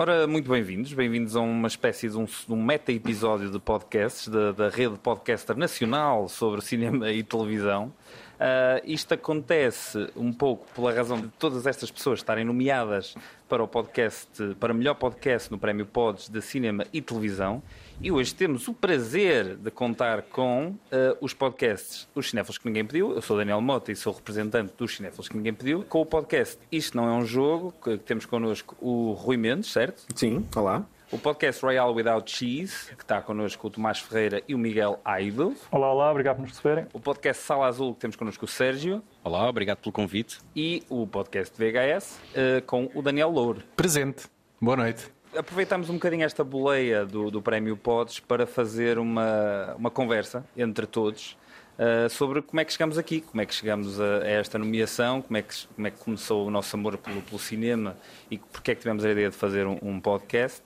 [0.00, 0.92] Ora, muito bem-vindos.
[0.92, 6.28] Bem-vindos a uma espécie de um, um meta-episódio de podcasts da, da rede podcaster nacional
[6.28, 7.92] sobre cinema e televisão.
[8.38, 13.16] Uh, isto acontece um pouco pela razão de todas estas pessoas estarem nomeadas
[13.48, 17.60] para o podcast, para melhor podcast no Prémio Pods de Cinema e Televisão.
[18.00, 20.76] E hoje temos o prazer de contar com uh,
[21.20, 23.12] os podcasts Os Cinéfilos que Ninguém Pediu.
[23.12, 25.82] Eu sou Daniel Mota e sou representante dos Cinéfilos que Ninguém Pediu.
[25.88, 30.06] Com o podcast Isto Não É Um Jogo, que temos connosco o Rui Mendes, certo?
[30.14, 30.86] Sim, olá.
[31.10, 35.54] O podcast Royal Without Cheese, que está connosco o Tomás Ferreira e o Miguel Aido.
[35.70, 36.86] Olá, olá, obrigado por nos receberem.
[36.92, 39.02] O podcast Sala Azul, que temos connosco o Sérgio.
[39.24, 40.38] Olá, obrigado pelo convite.
[40.54, 43.62] E o podcast VHS, uh, com o Daniel Louro.
[43.74, 44.26] Presente.
[44.60, 49.90] Boa noite aproveitamos um bocadinho esta boleia do, do Prémio Pods para fazer uma, uma
[49.90, 51.36] conversa entre todos
[51.78, 55.22] uh, sobre como é que chegamos aqui, como é que chegamos a, a, esta nomeação,
[55.22, 57.96] como é, que, como é que começou o nosso amor pelo, pelo cinema
[58.30, 60.62] e porque é que tivemos a ideia de fazer um, um podcast.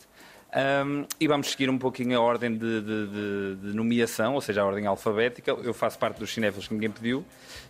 [0.55, 4.61] Um, e vamos seguir um pouquinho a ordem de, de, de, de, nomeação, ou seja,
[4.61, 5.51] a ordem alfabética.
[5.51, 7.25] Eu faço parte dos cinéfilos que ninguém pediu.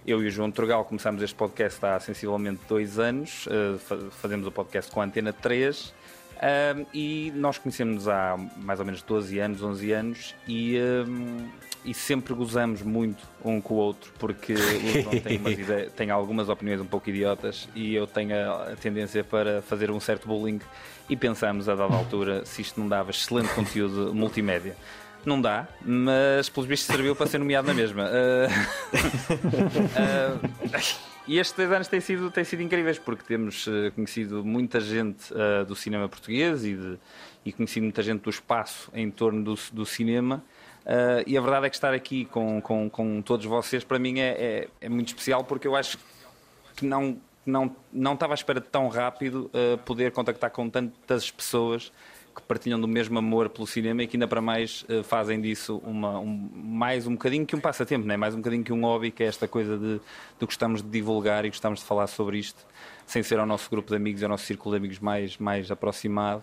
[0.05, 3.47] Eu e o João Trugal começamos este podcast há sensivelmente dois anos.
[3.47, 5.95] Uh, fazemos o podcast com a Antena 3.
[6.43, 11.49] Um, e nós conhecemos há mais ou menos 12 anos, 11 anos e, um,
[11.85, 15.41] e sempre gozamos muito um com o outro porque o João tem,
[15.97, 19.99] tem, algumas opiniões um pouco idiotas e eu tenho a, a tendência para fazer um
[19.99, 20.61] certo bullying
[21.09, 24.77] e pensamos a dada altura se isto não dava excelente conteúdo multimédia.
[25.25, 28.11] Não dá, mas pelos vistos serviu para ser nomeado na mesma.
[28.11, 28.49] Uh,
[29.97, 34.81] uh, E estes dois anos têm sido, têm sido incríveis porque temos uh, conhecido muita
[34.81, 36.99] gente uh, do cinema português e, de,
[37.45, 40.43] e conhecido muita gente do espaço em torno do, do cinema.
[40.85, 44.19] Uh, e a verdade é que estar aqui com, com, com todos vocês para mim
[44.19, 45.97] é, é, é, muito especial porque eu acho
[46.75, 47.17] que não,
[47.47, 49.49] não, não estava à espera de tão rápido
[49.85, 51.93] poder contactar com tantas pessoas
[52.35, 55.81] que partilham do mesmo amor pelo cinema e que ainda para mais uh, fazem disso
[55.85, 58.17] uma, um, mais um bocadinho que um passatempo, não é?
[58.17, 59.99] mais um bocadinho que um hobby, que é esta coisa de,
[60.39, 62.65] de gostamos de divulgar e gostamos de falar sobre isto,
[63.07, 66.43] sem ser ao nosso grupo de amigos, ao nosso círculo de amigos mais, mais aproximado.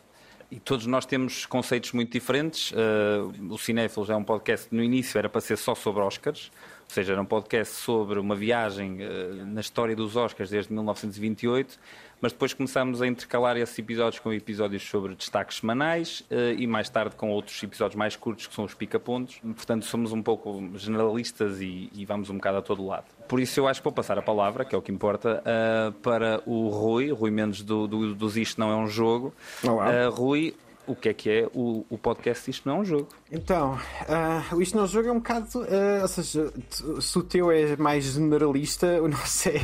[0.52, 2.72] E todos nós temos conceitos muito diferentes.
[2.72, 6.52] Uh, o Cinéfilos é um podcast no início era para ser só sobre Oscars,
[6.90, 11.78] ou seja, era um podcast sobre uma viagem uh, na história dos Oscars desde 1928
[12.22, 16.90] mas depois começamos a intercalar esses episódios com episódios sobre destaques semanais uh, e mais
[16.90, 19.40] tarde com outros episódios mais curtos que são os pica-pontos.
[19.40, 23.06] Portanto, somos um pouco generalistas e, e, vamos um bocado a todo lado.
[23.28, 25.92] Por isso, eu acho que vou passar a palavra, que é o que importa, uh,
[25.94, 29.34] para o Rui, Rui Mendes do, do, dos Isto Não É Um Jogo.
[29.64, 30.10] Olá.
[30.10, 30.56] Rui,
[30.90, 33.08] o que é que é o, o podcast Isto Não é um Jogo?
[33.32, 35.60] Então, uh, o Isto Não é um Jogo é um bocado.
[35.60, 36.54] Uh, ou seja,
[37.00, 39.62] se o teu é mais generalista, o nosso é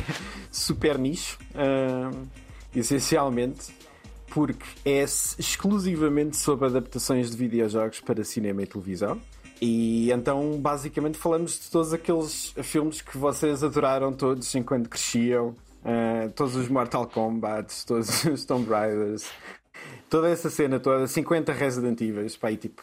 [0.50, 1.38] super nicho.
[1.50, 2.26] Uh,
[2.74, 3.74] essencialmente
[4.28, 9.18] porque é exclusivamente sobre adaptações de videojogos para cinema e televisão.
[9.60, 15.54] E então, basicamente, falamos de todos aqueles filmes que vocês adoraram todos enquanto cresciam.
[15.82, 19.30] Uh, todos os Mortal Kombat, todos os Tomb Raiders,
[20.08, 22.82] toda essa cena toda, 50 Resident Evil, pá, e, tipo,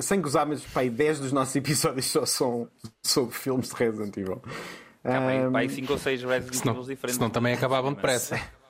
[0.00, 2.68] sem gozar, mas pá, 10 dos nossos episódios só são
[3.02, 4.42] sobre filmes de Resident Evil.
[5.04, 7.14] Há, pá, 5 ou 6 Resident Evil diferentes.
[7.16, 8.40] Senão também acabavam depressa.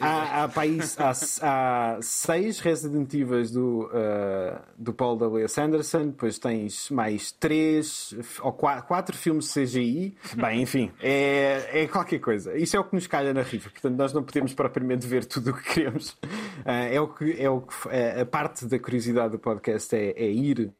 [0.00, 1.12] Há, há, país, há,
[1.42, 5.46] há seis Resident Evil do, uh, do Paul W.
[5.48, 10.16] Sanderson, depois tens mais três ou quatro, quatro filmes CGI.
[10.36, 12.56] Bem, enfim, é, é qualquer coisa.
[12.56, 15.50] Isso é o que nos calha na rifa, portanto, nós não podemos propriamente ver tudo
[15.50, 16.10] o que queremos.
[16.10, 20.10] Uh, é o que, é o que é, a parte da curiosidade do podcast é,
[20.16, 20.72] é ir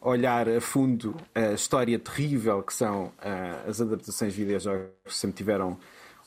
[0.00, 5.36] olhar a fundo a história terrível que são uh, as adaptações de videojogos que sempre
[5.36, 5.78] tiveram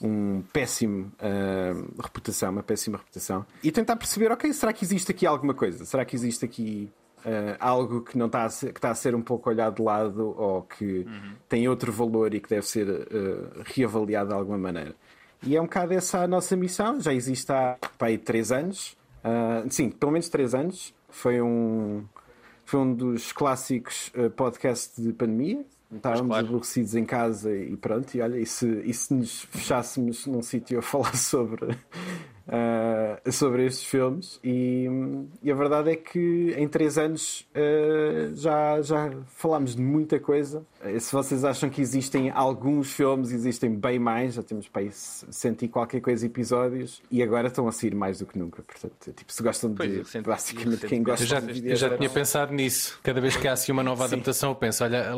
[0.01, 5.25] um péssimo uh, reputação, uma péssima reputação, e tentar perceber, ok, será que existe aqui
[5.25, 5.85] alguma coisa?
[5.85, 6.89] Será que existe aqui
[7.19, 9.81] uh, algo que não está a ser, que está a ser um pouco olhado de
[9.81, 11.33] lado ou que uhum.
[11.47, 14.95] tem outro valor e que deve ser uh, reavaliado de alguma maneira?
[15.43, 18.97] E é um bocado essa a nossa missão, já existe há pá, aí, três anos,
[19.69, 22.03] sim, pelo menos três anos, foi um,
[22.65, 26.47] foi um dos clássicos podcasts de pandemia, Estávamos claro.
[26.47, 30.79] aborrecidos em casa e pronto, e olha, e se, e se nos fechássemos num sítio
[30.79, 31.75] a falar sobre
[32.49, 34.87] uh, sobre estes filmes e,
[35.41, 40.65] e, a verdade é que em três anos uh, já, já falámos de muita coisa.
[40.83, 44.89] Uh, se vocês acham que existem alguns filmes, existem bem mais, já temos para aí
[44.91, 48.63] senti qualquer coisa episódios e agora estão a sair mais do que nunca.
[48.63, 51.81] Portanto, tipo, se gostam de senti, basicamente quem gosta eu já, de vídeos.
[51.81, 52.99] Eu já tinha pensado nisso.
[53.03, 54.15] Cada vez que há assim uma nova Sim.
[54.15, 55.13] adaptação, eu penso, olha,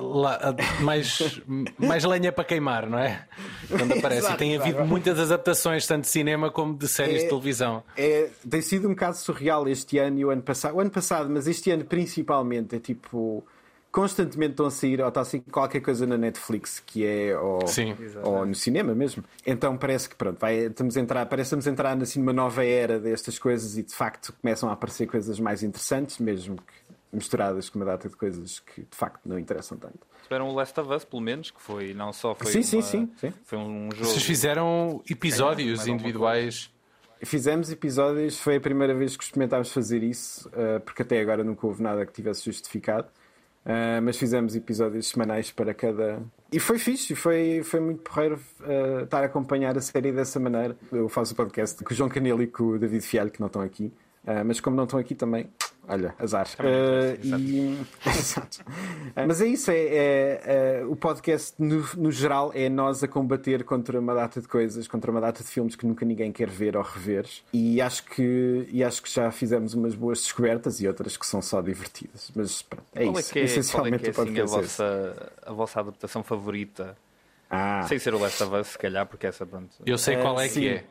[0.00, 1.40] lá, mais,
[1.78, 3.26] mais lenha para queimar, não é?
[3.68, 4.20] Quando aparece.
[4.20, 7.28] Exato, e tem havido muitas adaptações, tanto de cinema cinema como de séries É- de
[7.28, 7.82] televisão.
[7.96, 10.74] É, tem sido um bocado surreal este ano e o ano passado.
[10.76, 13.44] O ano passado, mas este ano principalmente, é tipo.
[13.92, 17.38] Constantemente estão a sair, ou está a sair qualquer coisa na Netflix que é.
[17.38, 17.94] Ou, Sim.
[18.24, 19.22] ou no cinema mesmo.
[19.46, 22.32] Então parece que pronto, vai, estamos a entrar, parece que estamos a entrar assim, numa
[22.32, 26.83] nova era destas coisas e de facto começam a aparecer coisas mais interessantes, mesmo que
[27.14, 29.98] misturadas com uma data de coisas que de facto não interessam tanto.
[30.22, 32.82] Tiveram o Last of Us, pelo menos, que foi não só foi Sim, uma- sim,
[32.82, 33.32] sim, sim.
[33.44, 34.06] Foi um jogo.
[34.06, 36.70] Vocês fizeram episódios É, individuais.
[37.22, 41.66] Fizemos episódios, foi a primeira vez que experimentámos fazer isso, uh, porque até agora nunca
[41.66, 43.08] houve nada que tivesse justificado.
[43.64, 46.22] Uh, mas fizemos episódios semanais para cada.
[46.52, 50.76] E foi fixe, foi, foi muito porreiro uh, estar a acompanhar a série dessa maneira.
[50.92, 53.46] Eu faço o podcast com o João Canelo e com o David Fialho, que não
[53.46, 53.90] estão aqui.
[54.24, 55.48] Uh, mas como não estão aqui também,
[55.88, 56.46] olha, azar.
[56.58, 57.78] Uh, e...
[58.08, 58.58] Exato.
[59.26, 60.42] Mas é isso, é, é,
[60.80, 64.86] é- o podcast no, no geral é nós a combater contra uma data de coisas,
[64.88, 67.26] contra uma data de filmes que nunca ninguém quer ver ou rever.
[67.52, 71.40] E acho que, e acho que já fizemos umas boas descobertas e outras que são
[71.42, 72.30] só divertidas.
[72.34, 73.32] Mas pronto, é Qual é isso.
[73.32, 76.22] que é, qual é, Essencialmente que é assim, a, podcast é vossa, a vossa adaptação
[76.22, 76.96] favorita?
[77.50, 77.84] Ah.
[77.88, 79.70] Sem ser o Last of Us, se calhar, porque essa, pronto.
[79.86, 80.60] Eu sei Eh, qual é sim.
[80.60, 80.84] que é.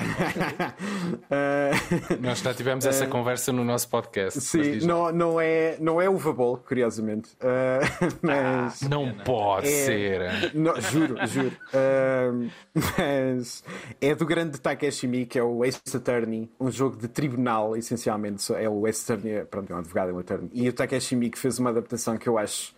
[0.00, 4.40] Uh, Nós já tivemos essa conversa no nosso podcast.
[4.40, 7.30] sim, não, não, é, não é uva curiosamente.
[7.40, 8.82] Uh, mas.
[8.82, 10.54] Não pode É- ser.
[10.54, 11.52] Não, juro, juro.
[11.74, 13.64] Ahm, mas
[14.00, 18.52] é do grande Takeshi Miike, que é o Ace Attorney, um jogo de tribunal, essencialmente.
[18.54, 20.50] É o Ace Attorney, é- pronto, é um advogado, é um attorney.
[20.52, 22.74] E o Takeshi Miike fez uma adaptação que eu acho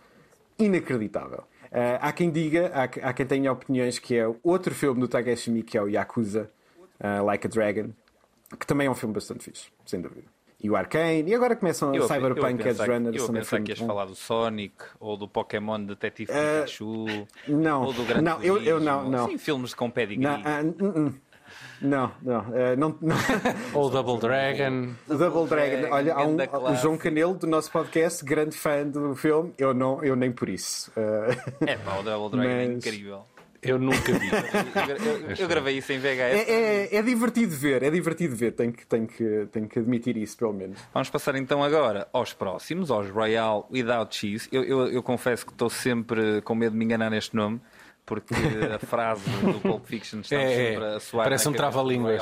[0.57, 1.43] inacreditável.
[1.71, 5.51] Ah, há quem diga, há, há quem tenha opiniões que é outro filme do Takeshi
[5.51, 6.49] Miike, que é o Yakuza,
[6.99, 7.89] ah, Like a Dragon,
[8.59, 10.27] que também é um filme bastante fixe, sem dúvida.
[10.61, 13.49] E o Arcane, e agora começam Eu a Cyberpunk Edge Runners Eu a também pensar
[13.57, 13.87] foi que ias bom.
[13.87, 17.05] falar do Sonic ou do Pokémon Detetive Eh, Pikachu
[17.47, 19.27] não, ou do Gran não, eu- eu não, não.
[19.27, 20.23] Sim, filmes com pedigree.
[20.23, 21.13] Não, ah, hum, hum.
[21.81, 23.15] não, não, ah, não, não.
[23.79, 24.93] Ou Double Dragon.
[25.07, 26.35] O Double Dragon, olha, há um,
[26.71, 26.75] o.
[26.77, 30.91] João Canelo do nosso podcast, grande fã do filme, eu, não, eu nem por isso.
[30.97, 31.27] Ah,
[31.67, 33.23] É pá, o Double Dragon é Mas- incrível.
[33.65, 34.29] Eu nunca vi.
[34.89, 34.97] Eu,
[35.29, 36.19] eu- eu gravei isso em VHS.
[36.19, 36.51] é,
[36.93, 40.37] é, é divertido ver, é divertido ver, tenho que, tenho, que, tenho que admitir isso,
[40.37, 40.79] pelo menos.
[40.93, 44.47] Vamos passar então agora aos próximos, aos Royal Without Cheese.
[44.51, 47.59] Eu, eu, eu confesso que estou sempre com medo de me enganar neste nome,
[48.05, 48.33] porque
[48.73, 50.55] a frase do Pulp Fiction está É, é.
[50.55, 51.23] sempre a soar.
[51.25, 52.21] Parece um trava-línguas.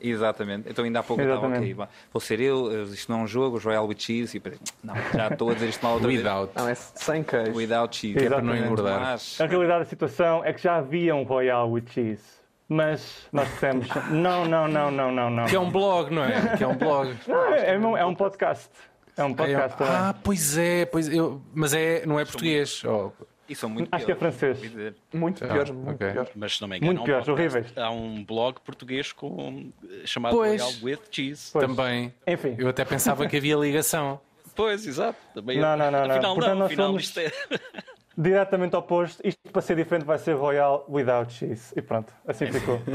[0.00, 0.68] Exatamente.
[0.68, 1.80] Então ainda há pouco eu estava Exatamente.
[1.80, 4.42] ok, vou ser eu, eh, isto não é um jogo, os Royal with Cheese, e
[4.84, 6.20] não, já estou a dizer isto mal outra vez.
[6.20, 6.52] Without.
[6.56, 7.52] Não, é sem queijo.
[7.54, 8.18] Without Cheese.
[8.18, 8.72] Que é para não Exatamente.
[8.80, 9.00] engordar.
[9.00, 12.22] Mas- A realidade da situação é que já havia um Royal with Cheese.
[12.68, 15.44] Mas nós dissemos: não, não, não, não, não, não.
[15.46, 16.56] Que é um blog, não é?
[16.56, 17.16] Que é um blog.
[17.28, 18.68] Não, é, é um, é um podcast.
[19.16, 19.94] É um É podcast também.
[19.94, 22.82] Ah, pois é, pois eu, mas é, não é português.
[22.84, 23.12] Oh,
[23.48, 24.94] E são muito Acho que é piores, francês.
[25.14, 26.12] Muito Ah, pior, muito ok.
[26.12, 26.28] pior.
[26.34, 27.78] Mas se não me engano, Muito há um piores, podcast- horríveis.
[27.78, 29.70] Há um blog português com,
[30.04, 30.60] chamado Pois.
[30.60, 31.50] Royal with Cheese.
[31.52, 31.64] Pois.
[31.66, 32.12] também.
[32.26, 32.56] Enfim.
[32.58, 34.20] Eu até pensava que havia ligação.
[34.56, 35.18] Pois, exato.
[35.34, 36.14] Também Não, não, não, não.
[36.14, 36.58] Afinal, Portanto, não.
[36.60, 37.30] nós Afinal, isto é...
[38.16, 39.20] Diretamente oposto.
[39.22, 41.74] Isto para ser diferente vai ser Royal without Cheese.
[41.76, 42.80] E pronto, assim ficou.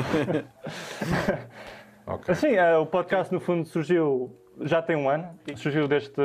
[2.08, 2.32] Ok.
[2.34, 5.30] Assim, eh, o podcast no fundo surgiu já tem um ano.
[5.56, 6.20] Surgiu deste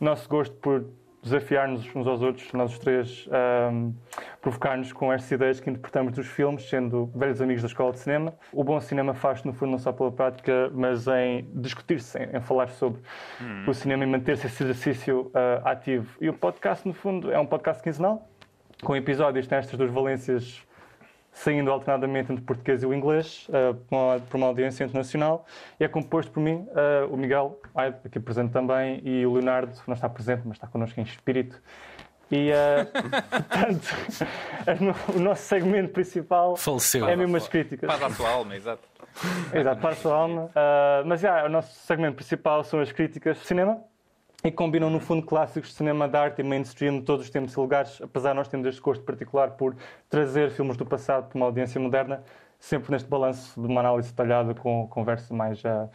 [0.00, 0.84] nosso gosto por
[1.22, 3.92] desafiar-nos uns aos outros, nós os três, ahm,
[4.40, 8.34] provocar-nos com estas ideias que interpretamos dos filmes, sendo velhos amigos da escola de cinema.
[8.52, 12.40] O bom cinema faz no fundo não só pela prática, mas em discutir-se, em, em
[12.40, 13.00] falar sobre
[13.66, 16.16] o cinema e manter-se esse exercício ah, ativo.
[16.20, 18.28] E o podcast, no fundo, é um podcast quinzenal,
[18.82, 20.66] com episódios que têm estas duas valências
[21.32, 25.46] saindo alternadamente entre o português e o inglês, uh, para uma- audiência internacional,
[25.80, 29.94] e é composto por mim, uh, o Miguel, aqui presente também, e o Leonardo, não
[29.94, 31.60] está presente, mas está connosco em espírito.
[32.30, 32.86] E, uh,
[33.28, 37.08] portanto, o nosso segmento principal Faleceu.
[37.08, 37.90] é mesmo as críticas.
[37.90, 38.88] Faz à sua alma, exato.
[39.52, 40.44] Exato, para a sua alma.
[40.44, 43.82] Uh, mas já, o nosso segmento principal são as críticas de cinema
[44.44, 47.54] e combinam, no fundo, clássicos de cinema de arte e mainstream de todos os tempos
[47.54, 49.76] e lugares, apesar de nós termos este gosto particular por
[50.08, 52.24] trazer filmes do passado para uma audiência moderna,
[52.58, 55.88] sempre neste balanço de uma análise detalhada com conversa mais uh,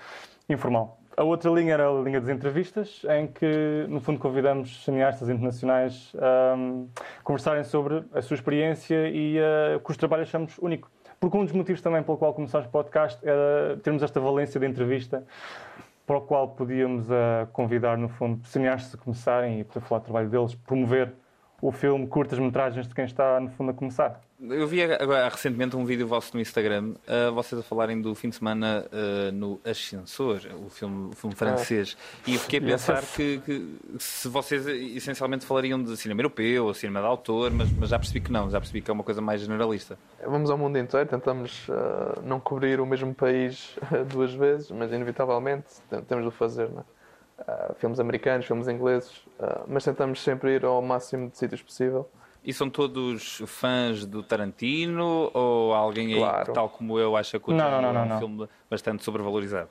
[0.48, 0.98] informal.
[1.18, 6.14] A outra linha era a linha das entrevistas, em que, no fundo, convidamos cineastas internacionais
[6.16, 6.88] a um,
[7.24, 10.90] conversarem sobre a sua experiência e uh, que os trabalhos achamos único.
[11.20, 14.68] Porque um dos motivos também pelo qual começámos o podcast era termos esta valência de
[14.68, 15.26] entrevista
[16.08, 20.06] para o qual podíamos uh, convidar, no fundo, cineastas a começarem e poder falar do
[20.06, 21.14] trabalho deles, promover
[21.62, 24.22] o filme, curtas-metragens de quem está, no fundo, a começar.
[24.40, 28.30] Eu vi agora recentemente um vídeo vosso no Instagram, uh, vocês a falarem do fim
[28.30, 33.02] de semana uh, no Ascensor, o filme, o filme francês, e eu fiquei a pensar
[33.02, 37.90] que, que se vocês essencialmente falariam de cinema europeu ou cinema de autor, mas, mas
[37.90, 39.98] já percebi que não, já percebi que é uma coisa mais generalista.
[40.24, 43.76] Vamos ao mundo inteiro, tentamos uh, não cobrir o mesmo país
[44.08, 45.66] duas vezes, mas inevitavelmente
[46.08, 46.98] temos de o fazer, não é?
[47.76, 49.24] Filmes americanos, filmes ingleses,
[49.68, 52.10] mas tentamos sempre ir ao máximo de sítios possível.
[52.48, 56.46] E são todos fãs do Tarantino ou alguém aí Claro.
[56.46, 58.20] que, tal como eu, acha que o Não, não, não, é um não.
[58.20, 59.68] filme bastante sobrevalorizado?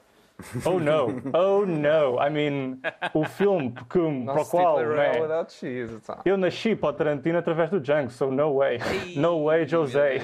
[0.66, 2.20] Oh no, oh no.
[2.22, 2.78] I mean,
[3.14, 5.12] o filme que, para o qual né,
[5.48, 5.98] cheese.
[6.26, 8.78] eu nasci para o Tarantino através do Django, so no way.
[9.16, 10.18] No way, José.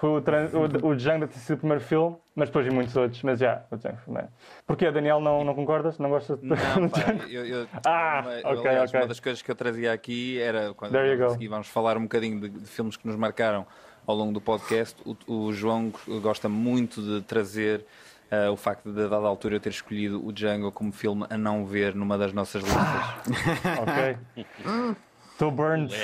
[0.00, 3.20] O, Tran- o, o Django ter sido o primeiro filme, mas depois vi muitos outros.
[3.24, 4.22] Mas já, o Django foi.
[4.66, 5.98] Porquê, Daniel, não, não concordas?
[5.98, 6.56] Não gostas de Não,
[6.88, 7.24] pá, Django?
[7.24, 9.00] eu, eu- Ah, uma, ok, aliás, ok.
[9.00, 12.48] uma das coisas que eu trazia aqui era quando consegui, vamos falar um bocadinho de,
[12.48, 13.66] de filmes que nos marcaram
[14.06, 14.94] ao longo do podcast.
[15.04, 17.84] O, o João gosta muito de trazer
[18.30, 21.36] ah, o facto de, a dada altura, eu ter escolhido o Django como filme a
[21.36, 22.84] não ver numa das nossas listas.
[23.82, 24.96] Ok.
[25.38, 25.94] Estou burned.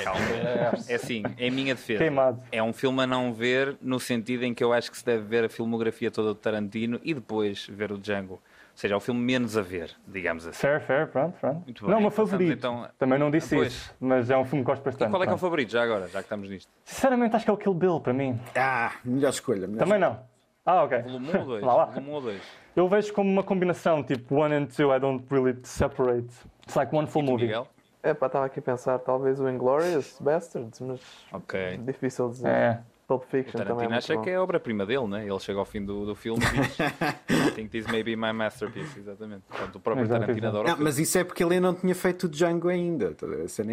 [0.87, 1.99] É assim, é a minha defesa.
[1.99, 2.39] Queimado.
[2.53, 5.23] É um filme a não ver no sentido em que eu acho que se deve
[5.25, 8.35] ver a filmografia toda do Tarantino e depois ver o Django.
[8.35, 8.39] Ou
[8.73, 10.57] seja, é o filme menos a ver, digamos assim.
[10.57, 11.61] Fair, fair, pronto, pronto.
[11.65, 12.53] Muito não, o meu favorito.
[12.53, 13.73] então- Também não disse Pois.
[13.73, 15.09] isso, mas é um filme que gosto bastante.
[15.09, 16.71] E qual é que é o favorito, já agora, já que estamos nisto?
[16.85, 18.39] Sinceramente, acho que é o Kill Bill para mim.
[18.55, 19.67] Ah, melhor escolha.
[19.67, 20.17] Melhor Também não.
[20.65, 20.97] Ah, ok.
[21.01, 21.61] Volume 1 ou 2?
[21.65, 21.85] Vá lá.
[21.87, 22.41] Volume 1 ou 2?
[22.75, 26.27] Eu vejo como uma combinação, tipo one and two, I don't really separate.
[26.63, 27.45] It's like one full E movie.
[27.47, 27.67] Miguel?
[28.05, 30.99] É pá, estava aqui a pensar talvez o Inglourious Bastards, mas
[31.33, 31.77] Ok.
[31.83, 32.47] difícil de dizer.
[32.47, 32.79] É.
[33.07, 34.21] Pulp O Fiction também é acha bom.
[34.23, 35.27] que é a obra-prima dele, né?
[35.27, 36.79] Ele chega ao fim do, do filme e diz
[37.47, 39.43] I think this may be my masterpiece, exatamente.
[39.47, 41.93] Portanto, o próprio Exato, Tarantino adora o Não, mas isso é porque ele não tinha
[41.93, 43.13] feito o Django ainda.
[43.13, 43.63] tá é essa.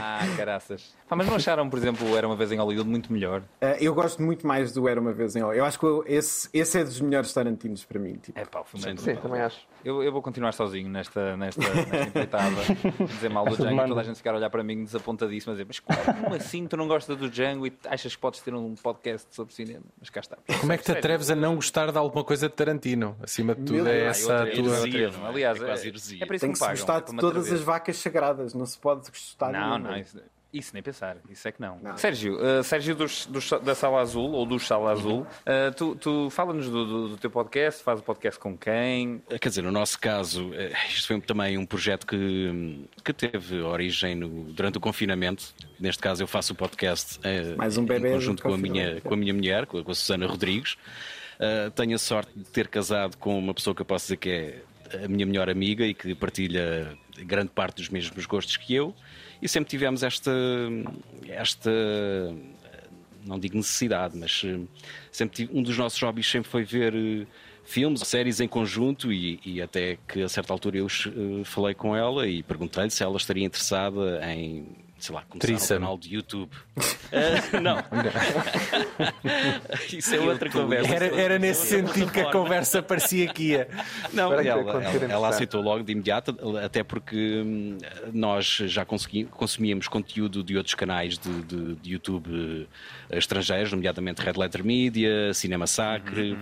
[0.00, 0.94] Ah, caraças.
[1.08, 3.42] Pá, mas não acharam, por exemplo, o Era Uma Vez em Hollywood muito melhor?
[3.60, 5.58] Ah, eu gosto muito mais do Era uma Vez em Hollywood.
[5.58, 8.14] Eu acho que eu- esse, esse é dos melhores Tarantinos para mim.
[8.16, 8.38] Tipo.
[8.38, 9.22] É pá, o filme é Sim, Sim, brutal.
[9.22, 9.66] também acho.
[9.84, 12.50] Eu, eu vou continuar sozinho nesta, nesta, nesta empreitada,
[13.06, 15.54] dizer mal do Django e toda a gente ficar a olhar para mim desapontadíssimo a
[15.54, 18.74] dizer mas como assim tu não gostas do Django e achas que podes ter um
[18.76, 19.84] podcast sobre cinema?
[20.00, 20.36] Mas cá está.
[20.60, 21.00] Como é que te Sério.
[21.00, 23.16] atreves a não gostar de alguma coisa de Tarantino?
[23.22, 24.18] Acima de tudo, Meu é Deus.
[24.18, 24.88] Essa a tua.
[24.88, 25.28] é?
[25.28, 26.74] Aliás, É é, é para isso Tem que que se pagam.
[26.76, 28.54] gostar é de todas as vacas sagradas.
[28.54, 29.90] Não se pode gostar de Não, não,
[30.58, 31.78] isso, nem pensar, isso é que não.
[31.82, 31.96] Não.
[31.96, 36.30] Sérgio, uh, Sérgio dos, dos- da Sala Azul, ou do Sala Azul, uh, tu, tu
[36.30, 39.22] fala-nos do, do- do teu podcast, faz o podcast com quem?
[39.40, 44.14] Quer dizer, no nosso caso, eh, isto foi também um projeto que, que teve origem
[44.14, 45.54] no- durante o confinamento.
[45.78, 48.58] Neste caso, eu faço o podcast eh, Mais um em bebê conjunto do com a,
[48.58, 50.76] minha, com a minha mulher, com a, com a Susana Rodrigues.
[51.40, 54.28] Eh, tenho a sorte de ter casado com uma pessoa que eu posso dizer que
[54.30, 54.62] é
[55.04, 58.94] a minha melhor amiga e que partilha grande parte dos mesmos gostos que eu.
[59.42, 60.32] E sempre tivemos esta,
[61.28, 61.70] esta
[63.24, 64.60] não digo necessidade, mas eh,
[65.10, 67.26] sempre tive, um dos nossos hobbies sempre foi ver eh,
[67.64, 71.96] filmes, séries em conjunto e, e até que a certa altura eu eh, falei com
[71.96, 74.66] ela e perguntei-lhe se ela estaria interessada em,
[75.04, 75.78] sei lá, começar Threesome.
[75.78, 76.50] um canal de YouTube.
[77.12, 77.76] Eh, não.
[79.92, 80.94] Isso é outra conversa.
[80.94, 83.68] Era, era nesse sentido que a conversa parecia que ia.
[84.12, 87.78] Não, ela, ela- ela aceitou logo de imediato, até porque hum,
[88.12, 92.68] nós já consumíamos conteúdo de outros canais de, de- de YouTube
[93.10, 96.38] eh, estrangeiros, nomeadamente Red Letter Media, Cinema Sacre,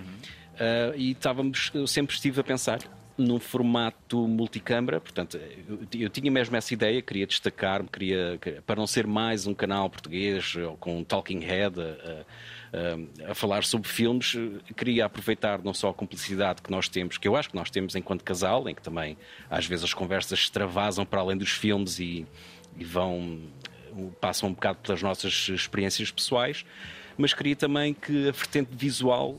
[0.58, 2.78] eh, e estávamos, eu sempre estive a pensar
[3.18, 5.38] num formato multicâmara, portanto,
[5.68, 9.88] eu, eu tinha mesmo essa ideia, queria destacar-me, queria, para não ser mais um canal
[9.90, 14.34] português ou com um talking head a- a- a, falar sobre filmes,
[14.76, 17.94] queria aproveitar não só a cumplicidade que nós temos, que eu acho que nós temos
[17.94, 19.16] enquanto casal, em que também
[19.50, 22.26] às vezes as conversas extravasam para além dos filmes e,
[22.78, 23.40] e vão
[24.22, 26.64] passam um bocado pelas nossas experiências pessoais,
[27.18, 29.38] mas queria também que a vertente visual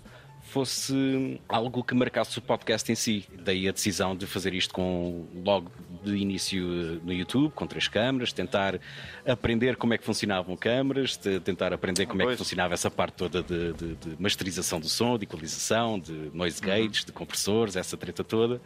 [0.53, 3.25] fosse algo que marcasse o podcast em si.
[3.43, 5.71] Daí a decisão de fazer isto com logo
[6.03, 8.79] de início eh, no YouTube, com três câmaras, tentar
[9.25, 12.37] aprender como é que funcionavam câmaras, tentar aprender como é que Pois.
[12.37, 17.03] funcionava essa parte toda de, de- de masterização do som, de equalização, de noise gates,
[17.03, 18.61] de compressores, essa treta toda.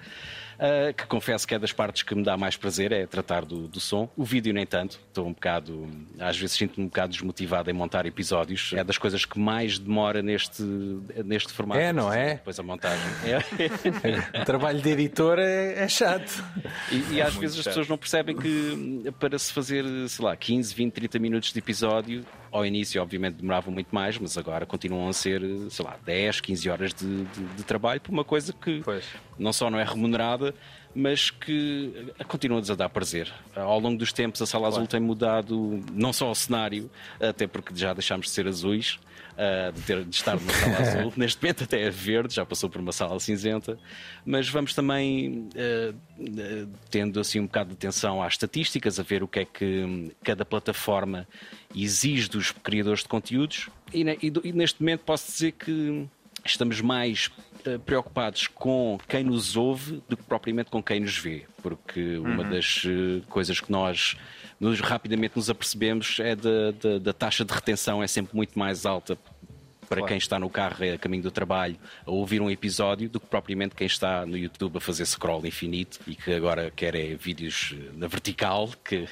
[0.60, 3.68] Ah, que confesso que é das partes que me dá mais prazer, é tratar do,
[3.68, 4.10] do som.
[4.16, 5.88] O vídeo, nem tanto, estou um bocado,
[6.20, 8.74] às vezes sinto-me um bocado desmotivado em montar episódios.
[8.74, 10.64] É das coisas que mais demora neste,
[11.24, 11.80] neste formato.
[11.80, 12.36] É, não é?
[12.36, 13.08] Depois a montagem.
[13.26, 13.38] É.
[14.42, 16.44] O trabalho de editor é, é chato.
[16.92, 17.74] E, e às muito vezes as chato.
[17.74, 22.26] pessoas não percebem que para se fazer, sei lá, 15, 20, 30 minutos de episódio
[22.52, 26.70] ao início, obviamente, demoravam muito mais, mas agora continuam a ser, sei lá, 10, 15
[26.70, 29.06] horas de, de, de trabalho por uma coisa que Pois.
[29.38, 30.54] não só não é remunerada,
[30.96, 33.32] mas que continua-nos a dar prazer.
[33.56, 36.90] Ao longo dos tempos, a Sala Azul tem mudado não só o cenário,
[37.20, 39.00] até porque já deixámos de ser azuis,
[39.38, 41.14] ah, de, ter, de estar numa sala azul.
[41.16, 43.78] Neste momento até é verde, já passou por uma sala cinzenta,
[44.26, 49.22] mas vamos também ah, ah, tendo assim um bocado de atenção às estatísticas, a ver
[49.24, 51.28] o que é que hum, cada plataforma
[51.76, 53.70] exige dos criadores de conteúdos.
[53.94, 56.06] E, e do- e neste momento posso dizer que
[56.46, 57.30] estamos mais
[57.86, 62.84] preocupados com quem nos ouve do que propriamente com quem nos vê, porque uma das
[62.86, 64.16] eh, coisas que nós
[64.60, 68.86] nos- rapidamente nos apercebemos é da, da- da taxa de retenção é sempre muito mais
[68.86, 69.18] alta
[69.90, 73.26] para quem está no carro a caminho do trabalho a ouvir um episódio do que
[73.28, 77.74] propriamente quem está no YouTube a fazer scroll infinito e que agora quer é vídeos
[77.74, 79.08] eh, na vertical, que,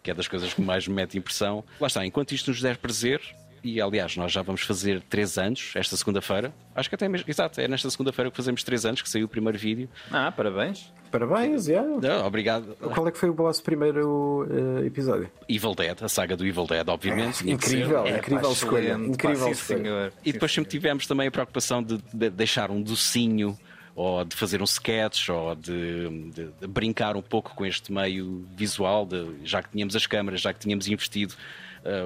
[0.00, 1.64] que é das coisas que mais me mete impressão.
[1.80, 3.20] Lá está, enquanto isto nos der prazer,
[3.64, 6.52] e aliás, nós já vamos fazer 3 anos esta segunda-feira.
[6.74, 9.28] Acho que até mesmo, exato, é nesta segunda-feira que fazemos 3 anos que saiu o
[9.28, 9.88] primeiro vídeo.
[10.10, 10.92] Ah, parabéns.
[11.10, 11.86] Parabéns, yeah.
[12.20, 12.74] Ah, obrigado.
[12.80, 14.46] Qual é que foi o vosso primeiro
[14.82, 15.30] eh, episódio?
[15.48, 17.36] Evil Dead, a saga do Evil Dead, obviamente.
[17.38, 17.50] ser.
[17.50, 18.92] Incrível, É, incrível pá, escolha.
[18.94, 20.12] Incrível pá, sim, senhor.
[20.24, 23.58] E depois Sim, sempre tivemos também a preocupação de, de deixar um docinho
[23.94, 28.46] ou de fazer um sketch ou de, de- de brincar um pouco com este meio
[28.56, 31.34] visual, de- já que tínhamos as câmaras, já que tínhamos investido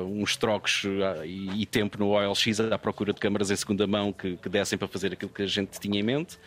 [0.06, 0.82] uns trocos
[1.20, 4.78] ah, e, tempo no OLX à procura de câmaras em segunda mão que, que dessem
[4.78, 6.38] para fazer aquilo que a gente tinha em mente.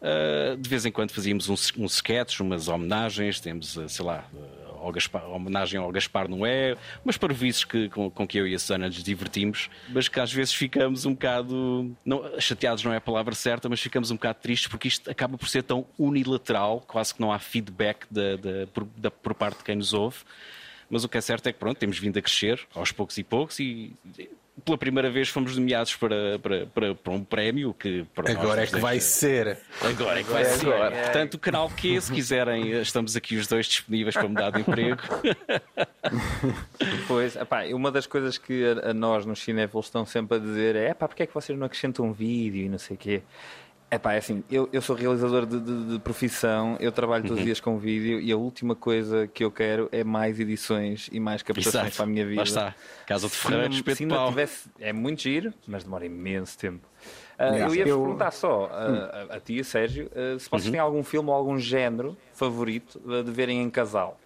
[0.00, 4.24] Ah, de vez em quando fazíamos um, um sketch, umas homenagens, temos, sei lá,
[4.80, 8.58] ao Gaspar, homenagem ao Gaspar Noé, umas parvoíces que, com, com que eu e a
[8.60, 13.00] Susana nos divertimos, mas que às vezes ficamos um bocado, não, chateados não é a
[13.00, 17.12] palavra certa, mas ficamos um bocado tristes porque isto acaba por ser tão unilateral, quase
[17.12, 18.06] que não há feedback
[18.72, 20.18] por, da- por parte de quem nos ouve.
[20.90, 23.24] Mas o que é certo é que pronto, temos vindo a crescer aos poucos e
[23.24, 23.94] poucos e
[24.64, 28.62] pela primeira vez fomos nomeados para, para, para, para um prémio que para nós Agora
[28.62, 29.58] é que vai ser.
[29.80, 30.66] Agora é que vai ser.
[30.66, 35.00] Portanto, o canal Q, se quiserem, estamos aqui os dois disponíveis para mudar de emprego.
[37.06, 40.74] Pois, epá, uma das coisas que a, a nós nos cinéfilos estão sempre a dizer
[40.74, 43.22] é pá, porque é que vocês não acrescentam um vídeo e não sei o quê.
[43.90, 47.44] Epá, é assim, eu, eu sou realizador de, de- de profissão, eu trabalho todos os
[47.44, 51.42] dias com vídeo e a última coisa que eu quero é mais edições e mais
[51.42, 51.96] captações Exato.
[51.96, 52.36] para a minha vida.
[52.36, 52.74] Lá está.
[53.06, 56.58] Casa de Se Ferreira, espeto se de não tivesse, é muito giro, mas demora imenso
[56.58, 56.86] tempo.
[57.40, 57.64] Yeah.
[57.66, 61.02] eu ia-vos Eu- perguntar só, ah, a, a ti, Sérgio, ah, se vocês têm algum
[61.02, 64.20] filme ou algum género favorito de verem em casal.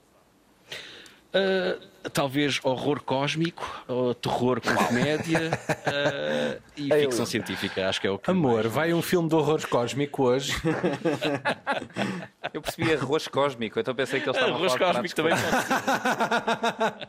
[1.34, 7.88] Uh, talvez horror cósmico, ou terror com comédia uh, e ficção científica.
[7.88, 8.30] Acho que é o que.
[8.30, 10.52] Amor, mais- vai um filme de horror cósmico hoje.
[12.52, 15.32] Eu percebi arroz cósmico, então pensei que eles estavam Arroz a falar de cósmico também.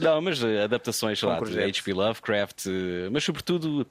[0.00, 1.62] Não, mas uh, adaptações sei lá, Com de.
[1.62, 1.92] H.P.
[1.94, 2.70] Lovecraft, uh,
[3.10, 3.86] mas sobretudo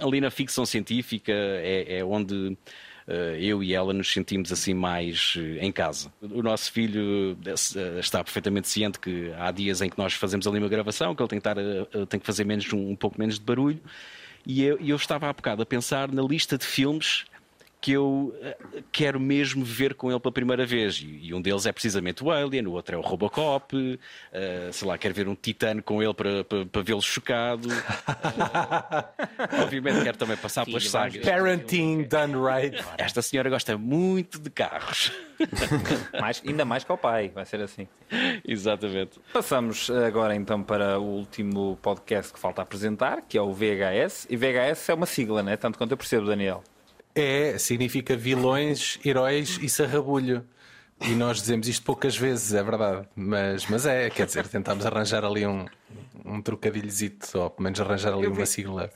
[0.00, 2.56] ali na ficção científica é, é onde
[3.38, 6.12] eu e ela nos sentimos assim mais uh, em casa.
[6.20, 10.58] O nosso filho uh, está perfeitamente ciente que há dias em que nós fazemos ali
[10.58, 13.44] uma gravação, que ele tem que, estar, tem que fazer menos, um, pouco menos de
[13.44, 13.80] barulho,
[14.44, 17.24] e eu, eu estava há bocado a pensar na lista de filmes
[17.80, 18.56] que eu eh,
[18.90, 20.96] quero mesmo ver com ele pela primeira vez.
[20.96, 23.98] E, e um deles é precisamente o Alien, o outro é o Robocop,
[24.32, 27.68] eh, sei lá, quero ver um Titano com ele para, para, para vê-lo chocado.
[27.72, 31.26] Eh, obviamente quero também passar pelas Sim, vamos sagas.
[31.26, 32.82] Parenting done right.
[32.98, 35.12] Esta senhora gosta muito de carros.
[36.20, 37.86] mais, ainda mais que ao pai, vai ser assim.
[38.44, 39.20] Exatamente.
[39.32, 44.26] Passamos agora então para o último podcast que falta apresentar, que é o VHS.
[44.30, 45.56] E VHS é uma sigla, né?
[45.56, 46.64] Tanto quanto eu percebo, Daniel.
[47.18, 50.44] É, significa vilões, heróis e sarrabulho.
[51.00, 53.08] E nós dizemos isto poucas vezes, é verdade.
[53.16, 55.64] Mas, mas é, quer dizer, tentámos arranjar ali um,
[56.24, 58.90] um trocadilhozito, ou pelo menos arranjar ali vi- uma sigla.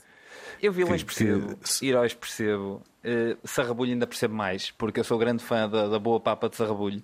[0.61, 5.17] Eu vilões Que- percebo, que- heróis percebo, uh, Sarrabulho ainda percebo mais, porque eu sou
[5.17, 7.01] grande fã da, da boa papa de Sarrabulho.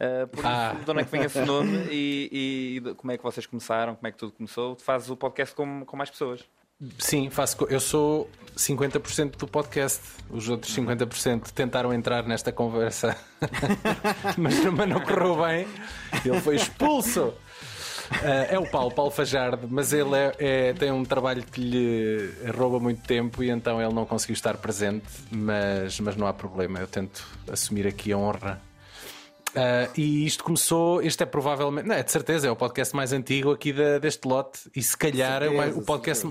[0.00, 0.72] Uh, por Ah.
[0.76, 3.96] isso, de onde é que vem esse nome e, e como é que vocês começaram,
[3.96, 4.76] como é que tudo começou?
[4.76, 6.44] Fazes o podcast com, com mais pessoas.
[6.98, 7.56] Sim, faço.
[7.68, 10.00] Eu sou 50% do podcast.
[10.30, 13.16] Os outros 50% tentaram entrar nesta conversa,
[14.38, 15.66] mas, mas não correu bem.
[16.24, 17.34] Ele foi expulso.
[18.22, 22.34] Ah, é o Paulo, Paulo Fajardo, mas ele é- é- tem um trabalho que lhe
[22.56, 25.04] rouba muito tempo e então ele não conseguiu estar presente.
[25.30, 28.60] Mas, mas não há problema, eu tento assumir aqui a honra.
[29.54, 33.12] Ah, e isto começou, este é provavelmente, não é de certeza, é o podcast mais
[33.12, 36.26] antigo aqui da- deste lote e se calhar é o, mais- o podcast,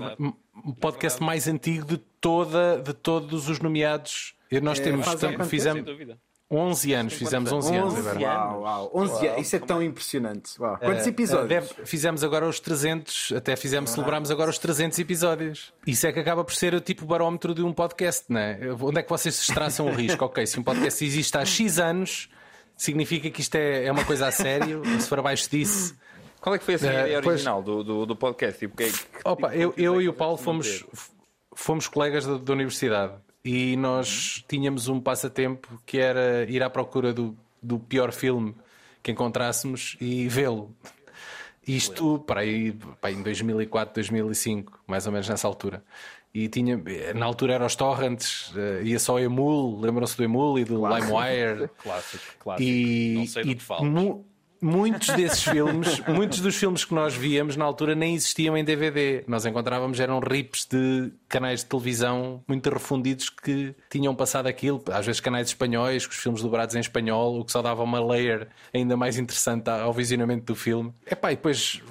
[0.64, 4.34] o podcast mais antigo de, toda, de todos os nomeados.
[4.50, 6.18] E nós temos, faz há tam- fizemos, Sem dúvida.
[6.52, 8.20] 11 anos, fizemos 11 anos 11 agora.
[8.20, 8.90] Uau, uau.
[8.92, 9.42] 11 anos.
[9.42, 10.60] Isso é tão impressionante.
[10.60, 10.76] Uau.
[10.78, 11.48] Quantos episódios?
[11.48, 15.72] deve- fizemos agora os 300, até fizemos, celebramos agora os 300 episódios.
[15.86, 18.58] Isso é que acaba por ser o tipo barómetro de um podcast, não é?
[18.80, 20.24] Onde é que vocês se traçam o risco?
[20.24, 22.28] Ok, se um podcast existe há X anos,
[22.80, 25.94] significa que isto é, é uma coisa a sério, se for abaixo disso.
[26.40, 28.58] Qual é que foi assim, a Eh, ideia original do, do, do podcast?
[28.58, 30.84] Tipo, que, que Opa, tipo eu, é eu que e o Paulo fomos,
[31.54, 33.14] fomos colegas da, da universidade
[33.44, 38.54] e nós tínhamos um passatempo que era ir à procura do, do pior filme
[39.02, 40.74] que encontrássemos e vê-lo.
[41.66, 45.84] Isto para aí, para aí em 2004, 2005, mais ou menos nessa altura.
[46.32, 46.80] E tinha,
[47.14, 51.68] na altura eram os torrents, eh, ia só Emul, lembram-se do Emul e do LimeWire.
[51.82, 52.62] Clássico, clássico.
[52.70, 53.88] E, Não sei do que falas.
[53.90, 54.24] mu-
[54.62, 59.24] muitos desses filmes, muitos dos filmes que nós víamos na altura nem existiam em DVD.
[59.26, 65.04] Nós encontrávamos eram rips de canais de televisão muito refundidos que tinham passado aquilo, às
[65.06, 68.46] vezes canais espanhóis, com os filmes dobrados em espanhol, o que só dava uma layer
[68.72, 70.92] ainda mais interessante ao visionamento do filme.
[71.10, 71.82] Epá, e depois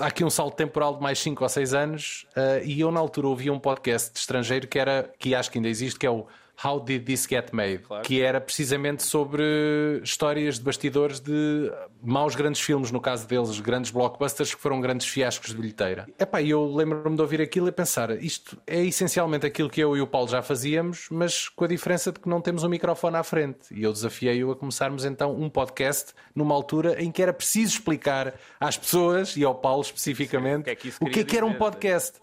[0.00, 3.00] há aqui um salto temporal de mais 5 ou 6 anos eh, e eu na
[3.00, 6.10] altura ouvia um podcast de estrangeiro que era, que acho que ainda existe, que é
[6.10, 6.26] o
[6.62, 7.82] How Did This Get Made?
[8.02, 9.42] Que era precisamente sobre
[10.02, 11.70] histórias de bastidores de
[12.02, 16.06] maus grandes filmes, no caso deles, grandes blockbusters que foram grandes fiascos de bilheteira.
[16.18, 19.96] Epá, e eu lembro-me de ouvir aquilo e pensar, isto é essencialmente aquilo que eu
[19.96, 23.16] e o Paulo já fazíamos, mas com a diferença de que não temos um microfone
[23.16, 23.58] à frente.
[23.70, 28.34] E eu desafiei-o a começarmos então um podcast numa altura em que era preciso explicar
[28.60, 31.46] às pessoas e ao Paulo especificamente o que é que o que é que era
[31.46, 32.18] um podcast.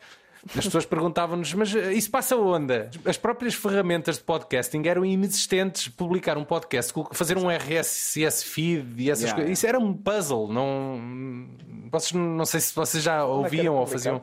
[0.46, 2.90] As pessoas perguntavam-nos, mas eh, isso passa onde?
[3.06, 5.88] As próprias ferramentas de podcasting eram inexistentes.
[5.88, 9.36] Publicar um podcast, fazer um RSS feed e essas Yeah.
[9.42, 10.52] coisas, isso era um puzzle.
[10.52, 11.48] Não,
[11.90, 14.22] vocês, não sei se vocês já ouviam ou faziam.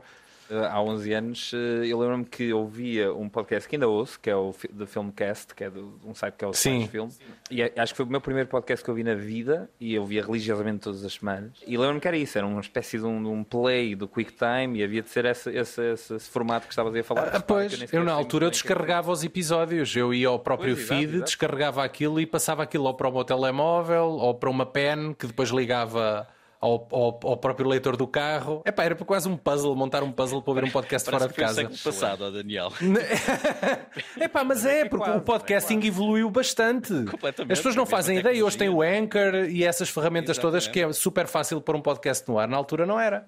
[0.50, 4.28] Eh, há 11 anos, eh, eu lembro-me que ouvia um podcast que ainda ouço, que
[4.28, 6.80] é o The Filmcast, que é de um site que é o Sim.
[6.80, 7.08] Site Film.
[7.50, 10.04] E acho que foi o meu primeiro podcast que eu vi na vida e eu
[10.04, 11.52] via religiosamente todas as semanas.
[11.64, 14.78] E lembro-me que era isso, era uma espécie de um, de um play do QuickTime
[14.78, 17.30] e havia de ser esse, esse, esse, esse formato que estavas a falar.
[17.32, 19.94] Ah, pois, eu sequer na altura que é descarregava os episódios.
[19.94, 21.24] Eu ia ao próprio Pois, feed, exato.
[21.26, 25.26] descarregava aquilo e passava aquilo ou para o meu telemóvel ou para uma pen que
[25.28, 26.26] depois ligava.
[26.60, 28.60] Ao, ao- ao próprio leitor do carro.
[28.66, 31.34] Epá, era quase um puzzle, montar um puzzle para ouvir um podcast Parece fora de
[31.34, 31.54] foi casa.
[31.62, 32.70] século passado, ó Daniel.
[34.20, 36.88] É pá, mas é, porque o podcasting evoluiu bastante.
[37.10, 38.44] Completamente, As pessoas não a mesma fazem ideia.
[38.44, 38.82] Hoje tem o.
[38.82, 42.46] Anchor e essas ferramentas todas que é super fácil pôr um podcast no ar.
[42.48, 43.26] Na altura não era.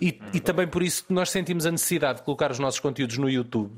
[0.00, 3.16] E, e também por isso que nós sentimos a necessidade de colocar os nossos conteúdos
[3.18, 3.76] no YouTube.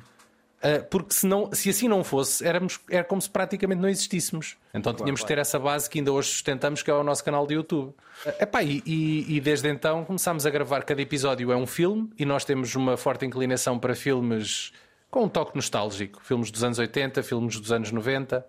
[0.59, 4.57] Uh, porque se, não, se assim não fosse, éramos, era como se praticamente não existíssemos.
[4.75, 7.47] Então tínhamos que ter essa base que ainda hoje sustentamos, que é o nosso canal
[7.47, 7.91] de YouTube.
[7.91, 7.95] Uh,
[8.41, 10.83] epá, e, e, e desde então começámos a gravar.
[10.83, 14.73] Cada episódio é um filme e nós temos uma forte inclinação para filmes
[15.11, 16.21] com um toque nostálgico.
[16.25, 18.45] Filmes dos anos 80, filmes dos anos 90.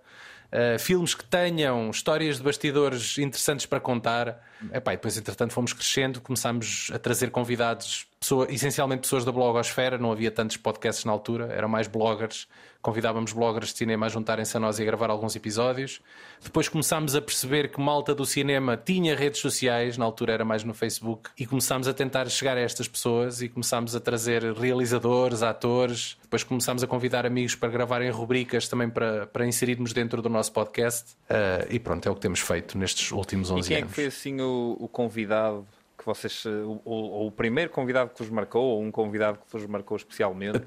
[0.52, 4.44] Uh, filmes que tenham histórias de bastidores interessantes para contar.
[4.74, 9.98] Epá, e depois, entretanto, fomos crescendo, começámos a trazer convidados, pessoa, essencialmente pessoas da blogosfera,
[9.98, 12.48] não havia tantos podcasts na altura, eram mais bloggers.
[12.82, 16.00] Convidávamos bloggers de cinema a juntarem-se a nós e a gravar alguns episódios.
[16.42, 20.64] Depois começámos a perceber que malta do cinema tinha redes sociais, na altura era mais
[20.64, 25.44] no Facebook, e começámos a tentar chegar a estas pessoas e começámos a trazer realizadores,
[25.44, 26.18] atores.
[26.22, 30.54] Depois começámos a convidar amigos para gravarem rubricas também para, para inserirmos dentro do nosso
[30.54, 31.18] podcast.
[31.30, 33.90] Ah, e pronto, é o que temos feito nestes últimos 11 E quem é anos.
[33.90, 35.68] que foi assim o, o convidado
[36.14, 36.44] vocês.
[36.46, 39.66] eh, O, ou- ou o primeiro convidado que vos marcou, ou um convidado que vos
[39.66, 40.62] marcou especialmente?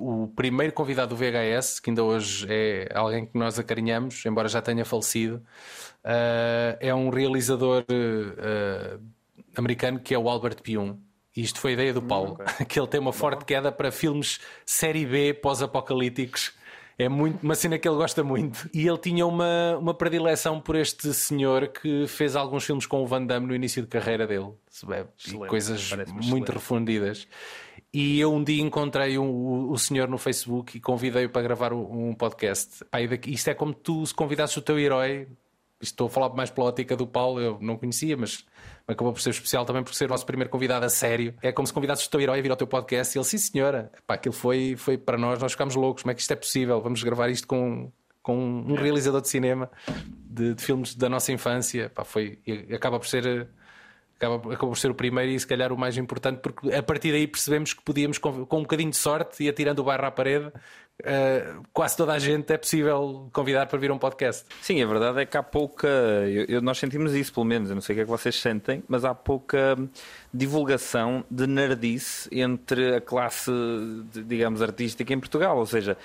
[0.00, 4.60] o primeiro convidado do VHS, que ainda hoje é alguém que nós acarinhamos, embora já
[4.60, 5.40] tenha falecido,
[6.02, 8.98] eh, é um realizador eh,
[9.56, 10.56] americano que é o Albert.
[10.66, 12.36] E isto foi a ideia do Paulo,
[12.68, 16.52] que ele tem uma forte queda para filmes série B pós-apocalípticos.
[16.98, 18.70] É muito, uma cena que ele gosta muito.
[18.72, 23.06] E ele tinha uma, uma predileção por este senhor que fez alguns filmes com o
[23.06, 24.50] Van Damme no início de carreira dele.
[24.70, 26.50] Se bebe, Excelente, coisas muito excelente.
[26.52, 27.28] refundidas.
[27.92, 31.72] E eu um dia encontrei um- o, o senhor no Facebook e convidei-o para gravar
[31.72, 32.82] um, um podcast.
[32.90, 35.28] Pá, daqui- isto é como tu se convidasses o teu herói.
[35.80, 38.44] Estou a falar mais pela ótica do Paulo, eu não conhecia, mas
[38.88, 41.34] acabou por ser especial também por ser o nosso primeiro convidado a sério.
[41.42, 43.36] É como se convidasses o teu herói a vir ao teu podcast e ele, sim
[43.36, 46.02] senhora, Pá, aquilo foi, foi para nós, nós ficámos loucos.
[46.02, 46.80] Como é que isto é possível?
[46.80, 49.70] Vamos gravar isto com, com um realizador de cinema
[50.24, 51.90] de, de filmes da nossa infância.
[51.90, 52.38] Pá, foi,
[52.72, 53.46] acaba por ser
[54.16, 57.12] acaba, acabou por ser o primeiro e se calhar o mais importante, porque a partir
[57.12, 60.10] daí percebemos que podíamos, com, com um bocadinho de sorte e atirando o bairro à
[60.10, 60.50] parede,
[61.02, 64.44] uh, quase toda a gente é possível convidar para vir a um podcast.
[64.60, 65.88] Sim, a verdade é que há pouca.
[65.88, 67.68] Eu, eu, nós sentimos isso, pelo menos.
[67.68, 69.76] Eu não sei o que é que vocês sentem, mas há pouca
[70.32, 73.50] divulgação de nerdice entre a classe,
[74.26, 75.56] digamos, artística em Portugal.
[75.58, 75.96] Ou seja,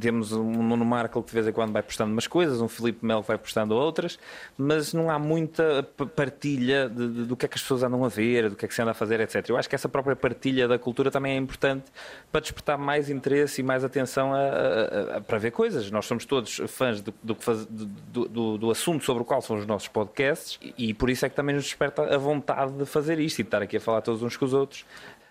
[0.00, 3.04] temos um Nuno Marco que de vez em quando vai postando umas coisas, um Filipe
[3.04, 4.18] Melo vai postando outras,
[4.56, 5.82] mas não há muita
[6.14, 8.68] partilha de, de, do que é que as pessoas andam a ver, do que é
[8.68, 9.48] que se anda a fazer, etc.
[9.48, 11.84] Eu acho que essa própria partilha da cultura também é importante
[12.30, 15.90] para despertar mais interesse e mais atenção a, a, a, para ver coisas.
[15.90, 17.36] Nós somos todos fãs do, do,
[18.28, 21.28] do, do, assunto sobre o qual são os nossos podcasts e, e por isso é
[21.28, 24.00] que também nos desperta a vontade de fazer isto e de estar aqui a falar
[24.00, 24.84] todos uns com os outros.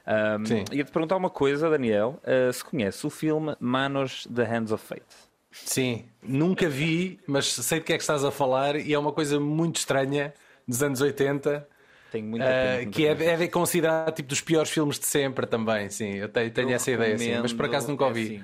[0.10, 2.20] Um, Ia-te perguntar uma coisa, Daniel.
[2.24, 5.30] Uh, se conhece o filme Manos The Hands of Fate?
[5.52, 9.12] Sim, nunca vi, mas sei de que é que estás a falar e é uma
[9.12, 10.34] coisa muito estranha
[10.68, 11.68] dos anos 80.
[12.12, 15.90] Tenho muita pena, uh, que é, é considerado tipo dos piores filmes de sempre também,
[15.90, 16.16] sim.
[16.16, 18.44] Eu tenho, tenho eu essa ideia, sim, mas por acaso nunca ouvi.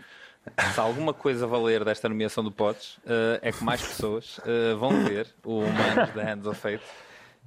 [0.55, 4.37] É assim, se alguma coisa valer desta nomeação do Potes, uh, é que mais pessoas
[4.39, 6.83] uh, vão ver o Manos The Hands of Fate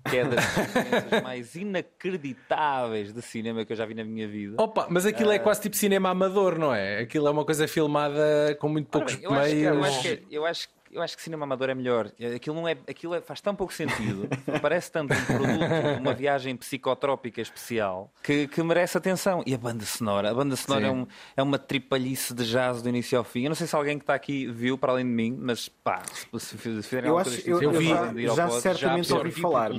[0.08, 4.60] que é das experiências mais inacreditáveis de cinema que eu já vi na minha vida.
[4.62, 7.00] Opa, mas aquilo é quase tipo cinema amador, não é?
[7.00, 9.46] Aquilo é uma coisa filmada com muito poucos bem, eu meios.
[9.48, 12.10] Acho que, eu, acho que, eu acho que eu acho que cinema amador é melhor.
[12.34, 14.28] Aquilo, não é, aquilo é, faz tão pouco sentido,
[14.60, 19.42] parece tanto um produto, uma viagem psicotrópica especial, que, que merece atenção.
[19.46, 20.30] E a banda sonora?
[20.30, 23.44] A banda sonora é, um, é, uma tripalhice de jazz do início ao fim.
[23.44, 26.02] Eu não sei se alguém que está aqui viu para além de mim, mas pá,
[26.38, 29.70] se, fizerem eu acho, eu, eu, vi, já, já certamente ouvi falar.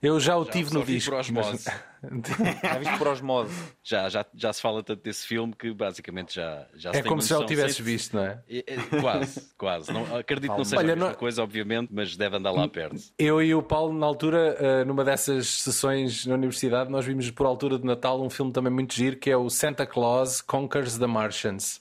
[0.00, 1.14] Eu já o já tive no disco.
[2.62, 3.52] já viste por osmose.
[3.82, 7.20] Já, já, já se fala tanto desse filme que basicamente já, já se É como
[7.20, 8.40] se já o tivesses visto, não é?
[8.48, 9.92] é, é quase, quase.
[9.92, 11.16] Não, acredito que não seja Olha, a mesma não...
[11.16, 12.96] coisa, obviamente, mas deve andar lá perto.
[13.18, 17.46] Eu e o Paulo, na altura, eh, numa dessas sessões na universidade, nós vimos por
[17.46, 21.06] altura de Natal um filme também muito giro que é o Santa Claus Conquers the
[21.06, 21.80] Martians.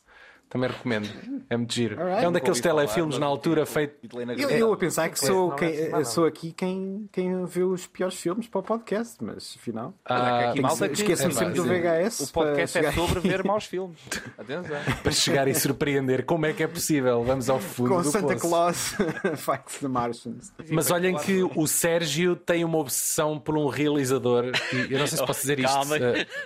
[0.49, 1.10] Também recomendo.
[1.49, 1.97] É muito giro.
[1.97, 2.23] Right.
[2.23, 3.95] É um daqueles telefilmes na altura feito.
[4.38, 8.47] Eu, eu a pensar que sou, quem, sou aqui quem, quem vê os piores filmes
[8.47, 9.93] para o podcast, mas afinal.
[10.05, 10.53] Ah,
[10.91, 12.21] Esqueço-me sempre do VHS.
[12.21, 13.97] O podcast é sobre ver maus filmes.
[14.38, 14.77] Atenção.
[15.03, 16.25] para chegar e surpreender.
[16.25, 17.23] Como é que é possível?
[17.23, 17.89] Vamos ao fundo.
[17.89, 18.39] Com do Santa poço.
[18.47, 18.95] Claus
[19.38, 20.53] Fights the Martians.
[20.69, 24.51] Mas olhem que o Sérgio tem uma obsessão por um realizador.
[24.71, 25.73] E eu não sei se posso dizer isto.
[25.73, 25.95] Calma.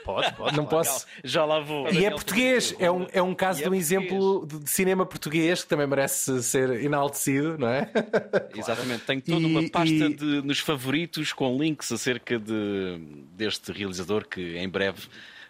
[0.04, 0.58] Pode, pode.
[0.58, 1.06] Não posso.
[1.24, 1.88] Já lá vou.
[1.90, 2.76] E é português.
[2.80, 6.84] É um, é um caso de um exemplo de cinema português que também merece ser
[6.84, 7.90] enaltecido, não é?
[8.56, 10.14] Exatamente, tenho toda uma pasta e...
[10.14, 13.00] de, nos favoritos com links acerca de,
[13.36, 15.02] deste realizador que em breve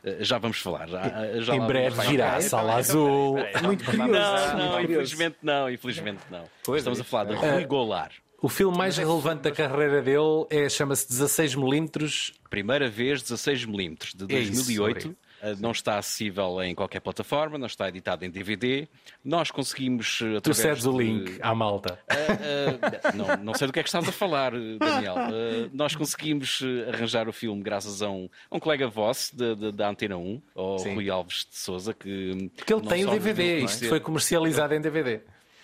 [0.04, 0.88] eh, já vamos falar.
[0.88, 3.38] Já, eh, já em breve virá a sala azul.
[3.64, 4.12] Muito curioso.
[4.12, 6.44] Não, não, infelizmente não, infelizmente não.
[6.64, 8.14] Pois Estamos é, a falar de Rui Goulart.
[8.42, 12.34] O filme mais relevante da carreira dele é chama-se 16mm.
[12.50, 14.98] Primeira vez 16mm de 2008.
[14.98, 15.16] É isso,
[15.60, 18.88] não está acessível em qualquer plataforma, não está editado em DVD.
[19.24, 20.22] Nós conseguimos.
[20.22, 20.90] Eh, tu cedes de...
[20.90, 22.00] o link à malta.
[22.10, 25.16] Uh, uh, não, não, sei do que é que estás a falar, Daniel.
[25.16, 30.18] Uh, nós conseguimos arranjar o filme graças a um, a um colega vosso da Antena
[30.18, 32.52] 1, o Rui Alves de Souza, que.
[32.56, 35.22] Porque ele tem o DVD, isto foi comercializado em DVD.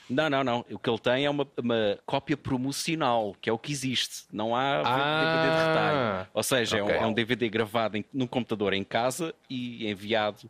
[0.09, 0.65] Não, não, não.
[0.71, 4.25] O que ele tem é uma, uma cópia promocional, que é o que existe.
[4.31, 6.27] Não há ah, DVD de retalho.
[6.33, 6.95] Ou seja, okay.
[6.95, 10.49] é, um, é, um, DVD gravado em, num computador em casa e enviado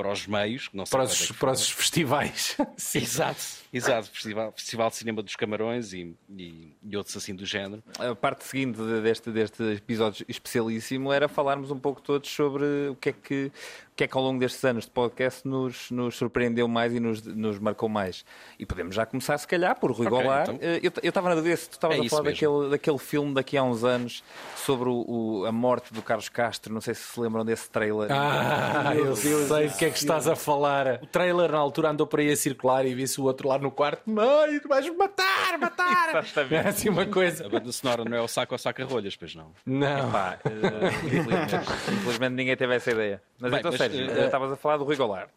[0.00, 2.56] para os meios, não sei para, os, é para os festivais.
[2.94, 4.08] exato, exato.
[4.10, 7.82] Festival, Festival de Cinema dos Camarões e, e, e, outros assim do género.
[7.98, 13.10] A parte seguinte deste, deste episódio especialíssimo era falarmos um pouco todos sobre o que
[13.10, 13.52] é que,
[14.00, 17.22] que é que ao longo destes anos de podcast nos, nos surpreendeu mais e nos,
[17.22, 18.24] nos marcou mais?
[18.58, 20.48] E podemos já começar, se calhar, por Rui okay, Goulart.
[20.48, 20.58] Então...
[20.62, 23.58] Eh, eu estava na dúvida se tu estavas é a falar daquele, daquele filme daqui
[23.58, 24.24] a uns anos
[24.56, 26.72] sobre o, o, a morte do Carlos Castro.
[26.72, 28.08] Não sei se se lembram desse trailer.
[28.10, 30.98] Ah, eu Deus sei do que é que estás a falar.
[31.02, 33.70] O trailer na altura andou por aí a circular e vi-se o outro lá no
[33.70, 34.08] quarto.
[34.08, 36.24] Mãe, tu vais matar, matar!
[36.50, 37.44] é assim uma coisa.
[37.44, 39.52] A banda sonora não é o saco ou saca-rolhas, pois não?
[39.66, 40.08] Não.
[40.08, 41.54] Epá, uh, infelizmente,
[41.92, 43.22] infelizmente, ninguém teve essa ideia.
[43.38, 45.30] Mas Bem, então, mas, estavas a falar do Rui Goulart.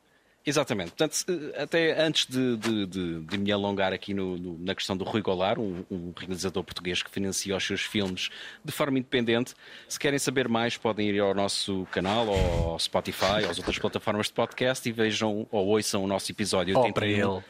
[0.45, 0.91] Exatamente.
[0.91, 1.15] Portanto,
[1.57, 5.21] até antes de, de, de, de me alongar aqui no, no, na questão do Rui
[5.21, 8.29] Goulart, um, um, realizador português que financia os seus filmes
[8.63, 9.53] de forma independente,
[9.87, 14.33] se querem saber mais, podem ir ao nosso canal, ao Spotify, às outras plataformas de
[14.33, 17.41] podcast e vejam ou ouçam o nosso episódio oh, para ele.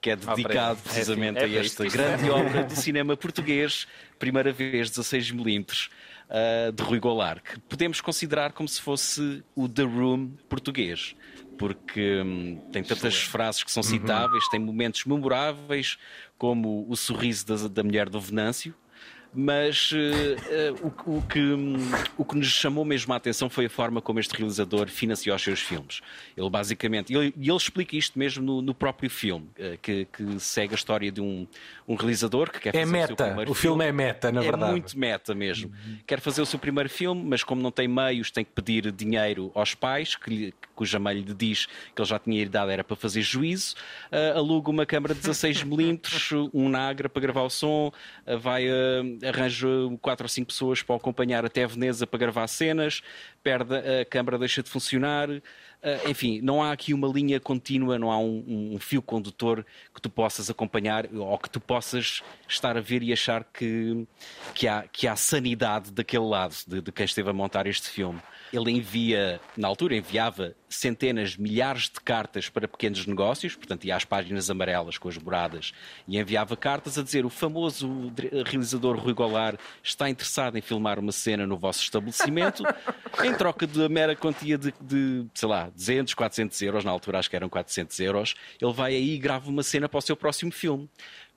[0.00, 3.86] que é dedicado oh, precisamente é, é, a esta grande obra de cinema português,
[4.18, 5.90] primeira vez 16mm.
[6.32, 11.14] Uh, de Rui Goulart, que podemos considerar como se fosse o The Room português
[11.58, 13.28] porque hum, tem tantas Excelente.
[13.28, 14.50] frases que são citáveis, uhum.
[14.50, 15.98] tem momentos memoráveis,
[16.36, 18.74] como o sorriso da, da mulher do Venâncio,
[19.34, 21.40] Mas uh, uh, o, o, que,
[22.18, 25.42] o que nos chamou mesmo a atenção foi a forma como este realizador financiou os
[25.42, 26.02] seus filmes.
[26.36, 30.38] Ele basicamente, e ele, ele, explica isto mesmo no, no próprio filme, uh, que, que,
[30.38, 31.46] segue a história de um,
[31.88, 33.14] um realizador que quer é fazer meta.
[33.14, 33.84] o seu primeiro o filme.
[33.84, 34.64] é meta, na é verdade.
[34.64, 35.70] É muito meta mesmo.
[35.70, 35.98] Uhum.
[36.06, 39.50] Quer fazer o seu primeiro filme, mas como não tem meios, tem que pedir dinheiro
[39.54, 42.96] aos pais, que lhe, cuja mãe lhe diz que ele já tinha idade era para
[42.96, 43.76] fazer juízo,
[44.34, 47.92] aluga uma câmara de 16mm, um Nagra para gravar o som,
[48.40, 48.66] vai
[49.24, 49.68] arranja
[50.00, 53.02] quatro ou cinco pessoas para acompanhar até Veneza para gravar cenas,
[53.42, 55.28] perde a câmara, deixa de funcionar.
[55.30, 60.00] Uh, enfim, não há aqui uma linha contínua, não há um, um, fio condutor que
[60.00, 64.06] tu possas acompanhar ou que tu possas estar a ver e achar que,
[64.54, 68.20] que, há, que há sanidade daquele lado de, de quem esteve a montar este filme.
[68.52, 74.04] Ele envia, na altura, enviava centenas, milhares de cartas para pequenos negócios, portanto, ia às
[74.04, 75.72] páginas amarelas com as moradas
[76.06, 78.12] e enviava cartas a dizer: o famoso
[78.44, 82.62] realizador Rui Goulart está interessado em filmar uma cena no vosso estabelecimento,
[83.32, 87.30] em troca da mera quantia de, de, sei lá, 200, 400 euros, na altura acho
[87.30, 90.52] que eram 400 euros, ele vai aí e grava uma cena para o seu próximo
[90.52, 90.88] filme.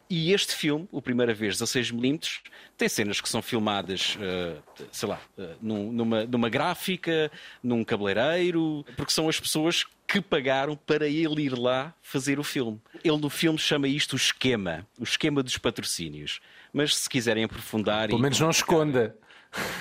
[0.08, 2.42] E este filme, o primeira vez 16mm,
[2.78, 7.32] tem cenas que são filmadas, uh, sei lá, uh, num, numa, numa gráfica,
[7.64, 12.80] num cabeleireiro, porque são as pessoas que pagaram para ele ir lá fazer o filme.
[13.04, 16.40] Ele no filme chama isto o esquema, o esquema dos patrocínios.
[16.72, 18.10] Mas se quiserem aprofundar.
[18.10, 19.16] Pelo menos não esconda.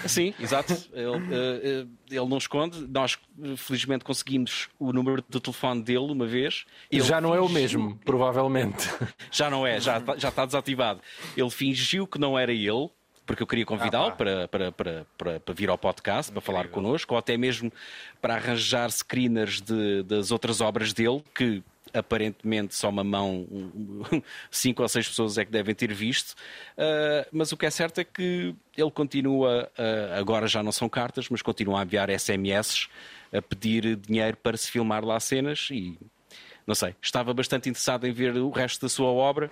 [0.06, 0.72] Sim, exato.
[0.92, 2.86] Ele, uh, ele não esconde.
[2.86, 3.18] Nós,
[3.56, 6.64] felizmente, conseguimos o número de telefone dele uma vez.
[6.90, 8.88] Ele já não é o mesmo, provavelmente.
[9.30, 11.00] Já não é, já, já está desativado.
[11.36, 12.88] Ele fingiu que não era ele,
[13.26, 15.06] porque eu queria convidá-lo ah, para, para, para,
[15.40, 17.72] para, vir ao podcast, para falar connosco, ou até mesmo
[18.20, 21.62] para arranjar screeners de, das outras obras dele, que
[21.94, 23.46] aparentemente só uma mão,
[24.50, 28.00] cinco ou seis pessoas é que devem ter visto, uh, mas o que é certo
[28.00, 32.88] é que ele continua, uh, agora já não são cartas, mas continua a enviar SMS
[33.32, 35.96] a pedir dinheiro para se filmar lá cenas e
[36.66, 39.50] não sei, estava bastante interessado em ver o resto da sua obra,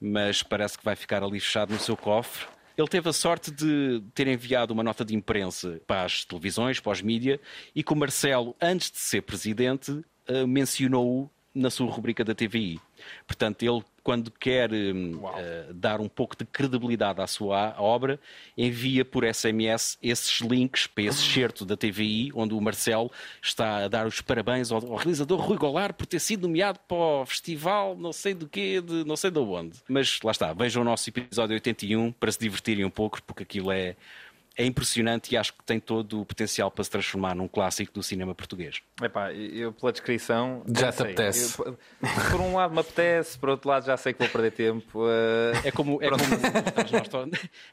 [0.00, 2.46] mas parece que vai ficar ali fechado no seu cofre.
[2.76, 6.92] Ele teve a sorte de ter enviado uma nota de imprensa para as televisões, para
[6.92, 7.38] os mídias,
[7.74, 12.80] e que o Marcelo, antes de ser presidente, ah, mencionou-o na sua rubrica da TVI.
[13.26, 18.18] Portanto, ele, quando quer uh, dar um pouco de credibilidade à sua obra,
[18.56, 23.88] envia por SMS esses links para esse certo da TVI, onde o Marcelo está a
[23.88, 27.96] dar os parabéns ao, ao, realizador Rui Goulart por ter sido nomeado para o festival,
[27.96, 29.78] não sei do quê, de não sei de onde.
[29.88, 33.70] Mas lá está, vejam o nosso episódio 81 para se divertirem um pouco, porque aquilo
[33.70, 33.94] é
[34.56, 38.02] é impressionante e acho que tem todo o potencial para se transformar num clássico do
[38.02, 38.80] cinema português.
[39.02, 41.60] Epá, eu pela descrição já te apetece.
[41.60, 41.78] Eu,
[42.30, 45.04] por um lado me apetece, por outro lado já sei que vou perder tempo.
[45.04, 45.52] Uh...
[45.64, 46.22] É como, é como,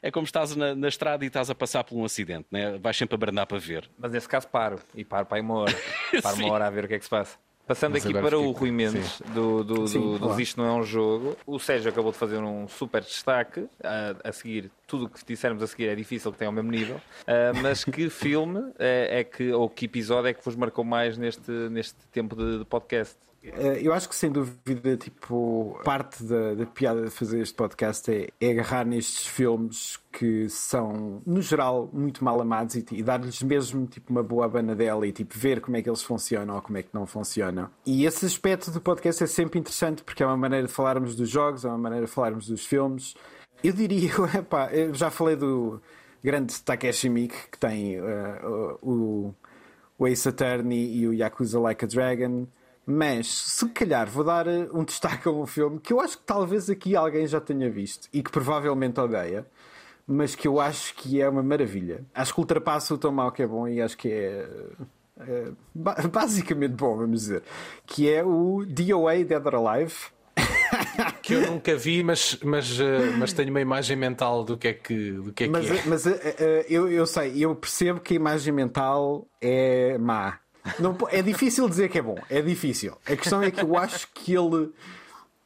[0.02, 2.78] é como estás na, na, estrada e estás a passar por um acidente, né?
[2.78, 3.88] vais sempre a brandar para ver.
[3.98, 5.72] Mas nesse caso paro e paro para aí uma hora.
[6.22, 7.38] Paro uma hora a ver o que é que se passa.
[7.72, 9.24] Passando Mas aqui para o Rui Mendes, sim.
[9.32, 10.34] do, do, sim, do, claro.
[10.34, 13.66] do Isto Não É Um Jogo, o Sérgio acabou de fazer um super destaque.
[13.82, 16.70] A, a seguir, tudo o que dissermos a seguir é difícil que tenha ao mesmo
[16.70, 16.96] nível.
[16.96, 21.16] Uh, mas que filme é, é, que, ou que episódio é que vos marcou mais
[21.16, 23.16] neste, neste tempo de, de podcast?
[23.42, 28.10] Eh, eu acho que sem dúvida, tipo, parte da, da piada de fazer este podcast
[28.10, 33.42] é, é, agarrar nestes filmes que são, no geral, muito mal amados e, e dar-lhes
[33.42, 36.78] mesmo tipo uma boa banadela e tipo ver como é que eles funcionam ou como
[36.78, 37.68] é que não funcionam.
[37.84, 41.28] E esse aspecto do podcast é sempre interessante porque é uma maneira de falarmos dos
[41.28, 43.14] jogos, é uma maneira de falarmos dos filmes.
[43.64, 45.80] Eu diria, epá, eu já falei do
[46.22, 49.34] grande Takeshi Miike que tem uh, o,
[49.98, 52.46] o Ace Attorney e o Yakuza Like a Dragon.
[52.84, 56.24] Mas se calhar vou dar eh, um destaque a um filme que eu acho que
[56.24, 59.46] talvez aqui alguém já tenha visto e que provavelmente odeia,
[60.06, 62.04] mas que eu acho que é uma maravilha.
[62.12, 64.48] Acho que ultrapassa o tão mal que é bom e acho que é,
[65.20, 65.52] é
[66.08, 67.42] basicamente bom, vamos dizer.
[67.86, 69.94] Que é o DOA Dead or Alive.
[71.22, 72.78] que eu nunca vi, mas, mas,
[73.16, 75.82] mas tenho uma imagem mental do que é que, do que, é, mas, que é.
[75.86, 76.04] Mas
[76.68, 80.40] eu, eu sei, eu percebo que a imagem mental é má.
[80.78, 82.96] Não, é difícil dizer que é bom, é difícil.
[83.06, 84.72] A questão é que eu acho que ele,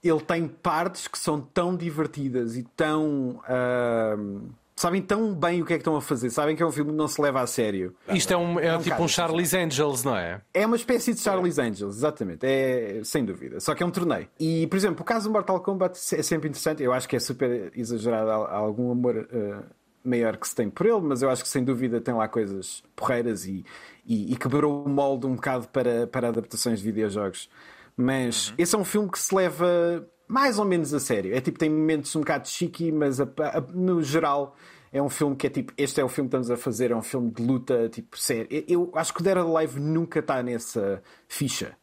[0.03, 3.41] ele tem partes que são tão divertidas e tão.
[3.49, 6.71] Uh, sabem tão bem o que é que estão a fazer, sabem que é um
[6.71, 7.95] filme que não se leva a sério.
[8.11, 10.43] Isto é, um, é, é um tipo um Charlie's Angels, não é?
[10.53, 13.59] É uma espécie de Charlie's Angels, exatamente, é sem dúvida.
[13.59, 14.29] Só que é um torneio.
[14.39, 16.83] E, por exemplo, o caso do Mortal Kombat é sempre interessante.
[16.83, 19.65] Eu acho que é super exagerado algum amor uh,
[20.05, 22.83] maior que se tem por ele, mas eu acho que sem dúvida tem lá coisas
[22.95, 23.65] porreiras e,
[24.07, 27.51] e, e quebrou o molde um bocado para, para adaptações de videojogos.
[27.97, 28.55] Mas uhum.
[28.59, 31.35] esse é um filme que se leva mais ou menos a sério.
[31.35, 34.55] É tipo, tem momentos um bocado chique, mas a, a, no geral
[34.93, 36.97] é um filme que é tipo, este é o filme que estamos a fazer, é
[36.97, 38.47] um filme de luta, tipo, sério.
[38.51, 41.77] Eu, eu acho que o Dead Alive nunca está nessa ficha.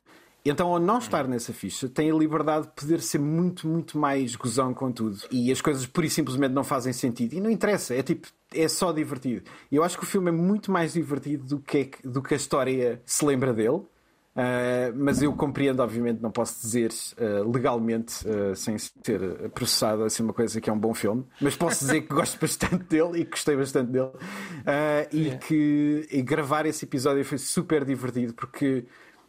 [0.46, 4.36] Então, ao não estar nessa ficha, tem a liberdade de poder ser muito, muito mais
[4.36, 5.18] gozão com tudo.
[5.32, 7.34] E as coisas pura e simplesmente não fazem sentido.
[7.34, 9.50] E não interessa, é tipo, é só divertido.
[9.72, 12.38] E eu acho que o filme é muito mais divertido do que, do que a
[12.38, 13.84] história se lembra dele.
[14.36, 20.24] Uh, mas eu compreendo, obviamente, não posso dizer uh, legalmente, uh, sem ser processado, assim,
[20.24, 23.26] uma coisa que é um bom filme, mas posso dizer que gosto bastante dele e
[23.26, 24.10] que gostei bastante dele.
[25.12, 25.38] e yeah.
[25.38, 28.86] que e gravar esse episódio foi super divertido porque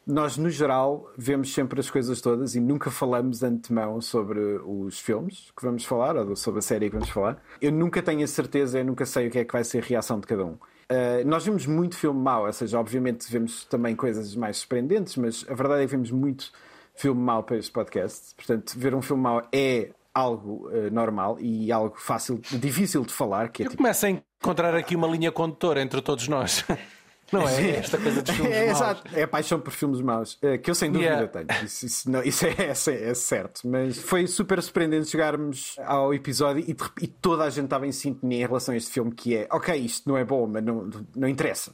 [0.07, 4.99] nós, no geral, vemos sempre as coisas todas e nunca falamos de antemão sobre os
[4.99, 7.43] filmes que vamos falar ou sobre a série que vamos falar.
[7.61, 9.87] Eu nunca tenho a certeza, eu nunca sei o que é que vai ser a
[9.87, 10.53] reação de cada um.
[10.53, 15.45] Uh, nós vemos muito filme mau, ou seja, obviamente vemos também coisas mais surpreendentes, mas
[15.49, 16.53] a verdade é que vemos muito
[16.95, 18.35] filme mau para este podcast.
[18.35, 23.49] Portanto, ver um filme mau é algo uh, normal e algo fácil, difícil de falar.
[23.49, 23.83] Que é Eu tipo...
[23.83, 26.65] começo a encontrar aqui uma linha condutora entre todos nós.
[27.33, 27.71] Não é?
[27.71, 28.77] Esta coisa dos filmes é, maus.
[28.77, 31.29] Exato, é a paixão por filmes maus, é, que eu sem dúvida yeah.
[31.29, 31.65] tenho.
[31.65, 33.63] Isso, isso, não, isso é, é, é, certo.
[33.65, 38.45] Mas foi super surpreendente chegarmos ao episódio e, e toda a gente estava em sintonia
[38.45, 41.29] em relação a este filme, que é ok, isto não é bom, mas não, não
[41.29, 41.73] interessa.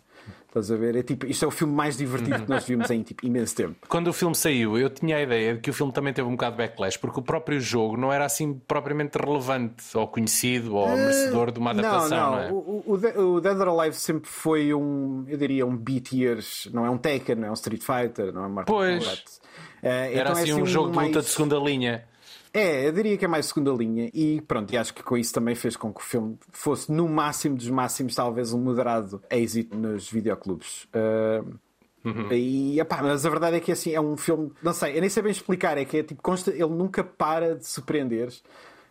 [0.50, 0.96] Estás a ver?
[0.96, 3.86] É tipo, isto é o filme mais divertido que nós vimos em tipo, imenso tempo.
[3.88, 6.32] Quando o filme saiu, eu tinha a ideia de que o filme também teve um
[6.32, 10.88] bocado de backlash, porque o próprio jogo não era assim propriamente relevante, ou conhecido, ou
[10.88, 12.08] uh, merecedor de uma adaptação.
[12.08, 12.36] Não, não.
[12.36, 12.52] não é?
[12.52, 16.84] o, o, o, Dead or Alive sempre foi um, eu diria, um beat years, não
[16.84, 19.06] é um Tekken, não é um Street Fighter, não é um Mortal pois.
[19.06, 21.10] Uh, era então assim, é assim um jogo mais...
[21.10, 22.04] de luta de segunda linha.
[22.53, 25.32] É, eu diria que é mais segunda linha e pronto, e acho que com isso
[25.32, 29.76] também fez com que o filme fosse no máximo dos máximos, talvez um moderado êxito
[29.76, 30.84] nos videoclubes.
[30.86, 31.59] Uh,
[32.05, 32.32] uhum.
[32.32, 35.09] E, epá, mas a verdade é que assim, é um filme, não sei, eu nem
[35.09, 38.32] sei bem explicar, é que é tipo, consta, ele nunca para de surpreender.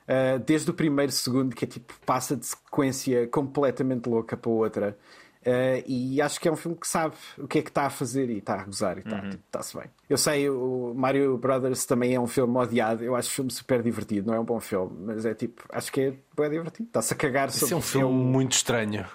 [0.07, 4.97] Uh, desde o primeiro segundo, que é tipo, passa de sequência completamente louca para outra.
[5.39, 7.89] Uh, e acho que é um filme que sabe o que é que está a
[7.89, 9.29] fazer e está a gozar e está, uhum.
[9.29, 9.87] Tipo, se bem.
[10.09, 13.03] Eu sei, o Mario Brothers também é um filme odiado.
[13.03, 15.91] Eu acho o filme super divertido, não é um bom filme, mas é tipo, acho
[15.93, 16.89] que é bem divertido.
[16.89, 17.65] Está-se a cagar sobre.
[17.65, 19.05] Isso é um filme muito estranho.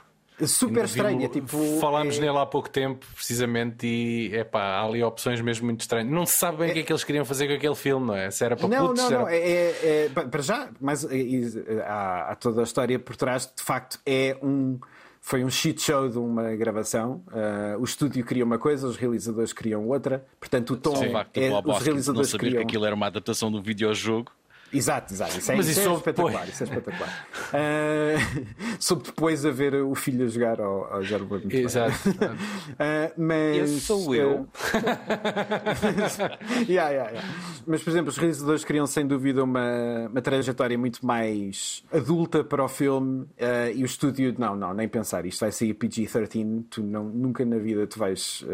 [0.46, 1.78] Super estranho, é tipo.
[1.78, 2.22] Falámos é...
[2.22, 6.10] nele há pouco tempo, precisamente, e epá, há ali opções mesmo muito estranhas.
[6.10, 6.72] Não se sabe bem o é...
[6.72, 8.30] que é que eles queriam fazer com aquele filme, não é?
[8.30, 9.28] Se era para não, putos, não, não, não.
[9.28, 9.36] Era...
[9.36, 11.06] É, é, para já, mas
[11.86, 14.80] há, há toda a história por trás, de facto, é um
[15.26, 17.22] foi um shit show de uma gravação.
[17.28, 20.22] Uh, o estúdio queria uma coisa, os realizadores queriam outra.
[20.38, 22.60] Portanto, o tom Sim, é, os realizadores não saber queriam...
[22.60, 24.30] que aquilo era uma adaptação do videojogo.
[24.74, 25.38] Exato, exato.
[25.38, 26.48] Isso é, Mas isso, isso é espetacular.
[26.48, 27.26] Isso é espetacular.
[27.54, 28.46] Uh,
[28.80, 31.40] soube depois a ver o filho a jogar ao, ao Gerbo.
[31.48, 32.10] Exato.
[32.10, 32.14] uh,
[33.16, 33.70] mas.
[33.70, 34.48] Esse sou eu.
[36.68, 37.28] yeah, yeah, yeah.
[37.66, 42.64] Mas, por exemplo, os realizadores queriam sem dúvida uma, uma trajetória muito mais adulta para
[42.64, 45.24] o filme uh, e o estúdio, não, não, nem pensar.
[45.24, 46.64] Isto vai sair PG-13.
[46.68, 48.44] Tu não, nunca na vida tu vais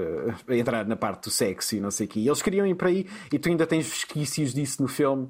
[0.48, 2.20] entrar na parte do sexo e não sei o quê.
[2.20, 5.28] E eles queriam ir para aí e tu ainda tens vesquícios disso no filme.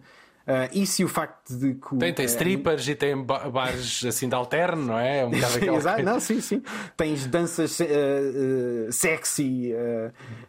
[0.50, 1.96] Uh, isso e o facto de que.
[1.96, 5.24] Tem, tem strippers uh, e tem bares assim de alterno, não é?
[5.24, 5.30] Um
[5.76, 6.60] Exato, não, sim, sim.
[6.96, 9.72] Tens danças uh, sexy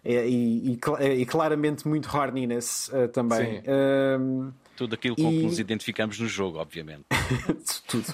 [0.03, 0.79] e, e,
[1.19, 3.61] e, claramente muito horniness também.
[4.75, 5.37] Tudo aquilo com e...
[5.37, 7.05] que nos identificamos no jogo, obviamente.
[7.87, 8.05] Tudo.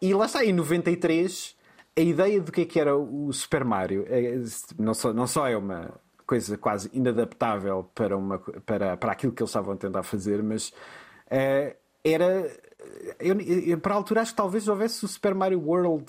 [0.00, 1.54] e lá está, em 93,
[1.94, 4.38] a ideia do que é que era o Super Mario é,
[4.78, 5.92] não, só, não só é uma
[6.26, 10.68] coisa quase inadaptável para, uma, para, para aquilo que eles estavam a tentar fazer, mas
[10.68, 11.74] uh,
[12.04, 12.50] era.
[13.18, 16.06] Eu, eu, para a altura, acho que talvez houvesse o Super Mario World.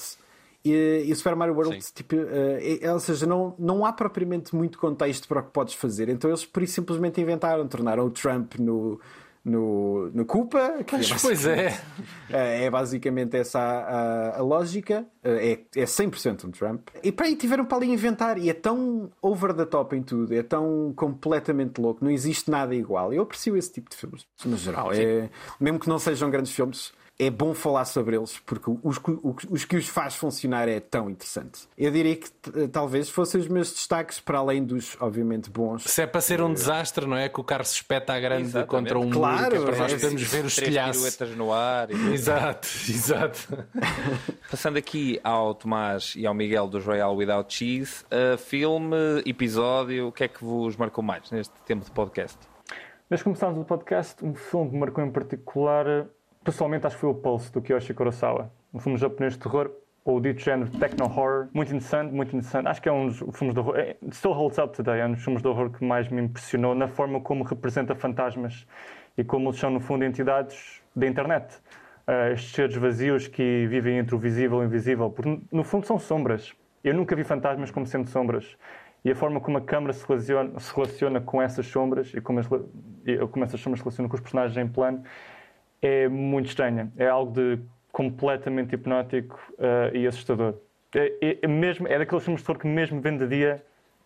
[0.65, 1.91] E, e o Super Mario World, Sim.
[1.93, 6.09] tipo, uh, ou seja, não, não há propriamente muito contexto para o que podes fazer.
[6.09, 8.99] Então eles por isso simplesmente inventaram, tornaram o Trump no,
[9.47, 10.83] no, no Koopa.
[10.83, 11.79] Que Mas, é pois é.
[12.29, 12.65] é.
[12.65, 15.05] É basicamente essa a, a, a lógica.
[15.23, 16.89] É, é 100% um Trump.
[17.01, 18.37] E para aí tiveram para ali inventar.
[18.37, 20.33] E é tão over the top em tudo.
[20.33, 22.03] É tão completamente louco.
[22.03, 23.13] Não existe nada igual.
[23.13, 24.25] Eu aprecio esse tipo de filmes.
[24.45, 24.91] No geral.
[24.93, 25.29] É,
[25.59, 28.99] mesmo que não sejam grandes filmes é bom falar sobre eles porque os,
[29.49, 31.67] os, que os faz funcionar é tão interessante.
[31.75, 32.29] Eu diria que
[32.71, 35.83] talvez fossem os meus destaques, para além dos, obviamente, bons.
[35.83, 37.27] Se é para ser um desastre, não é?
[37.27, 38.69] Que o carro se espeta à grande Exatamente.
[38.69, 41.35] contra um claro, muro, é para nós é, podermos ver os telhaços.
[41.35, 41.89] no ar.
[41.89, 42.13] E...
[42.13, 43.65] Exato, exato.
[44.49, 48.95] Passando aqui ao Tomás e ao Miguel dos Royal Without Cheese, uh, filme,
[49.25, 52.37] episódio, o que é que vos marcou mais neste tempo de podcast?
[53.09, 56.07] Que começámos o podcast, um filme que marcou em particular
[56.47, 58.49] Pessoalmente acho que foi o Pulse, do Kiyoshi Kurosawa.
[58.73, 59.69] Um filme japonês de terror,
[60.05, 61.49] ou dito género techno-horror.
[61.53, 62.69] Muito interessante, muito interessante.
[62.69, 63.75] Acho que é um dos filmes de horror...
[63.77, 65.01] É, still holds up today.
[65.01, 68.65] É um dos filmes de horror que mais me impressionou na forma como representa fantasmas
[69.17, 71.53] e como eles são, no fundo, entidades da internet.
[72.07, 75.85] uh, estes seres vazios que vivem entre o visível e o invisível, porque no fundo
[75.85, 76.53] são sombras.
[76.81, 78.55] Eu nunca vi fantasmas como sendo sombras.
[79.03, 82.39] E a forma como a câmara se relaciona, se relaciona com essas sombras e como,
[82.39, 82.47] as,
[83.05, 85.03] e como essas sombras se relacionam com os personagens em plano
[85.81, 86.91] é muito estranha.
[86.97, 87.59] É algo de
[87.91, 90.55] completamente hipnótico uh, e assustador.
[90.95, 93.63] É, é, é, mesmo, é daqueles filmes de terror que mesmo vendo de dia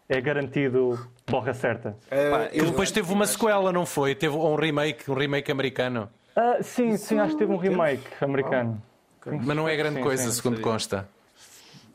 [0.09, 0.99] é garantido
[1.29, 1.95] borra certa.
[2.11, 4.15] Uh, e depois teve uma sequela, não foi?
[4.15, 6.09] Teve um remake, um remake americano.
[6.35, 8.81] Uh, sim, sim, acho que teve um remake americano.
[9.25, 11.07] Mas não é grande sim, coisa, sim, segundo consta.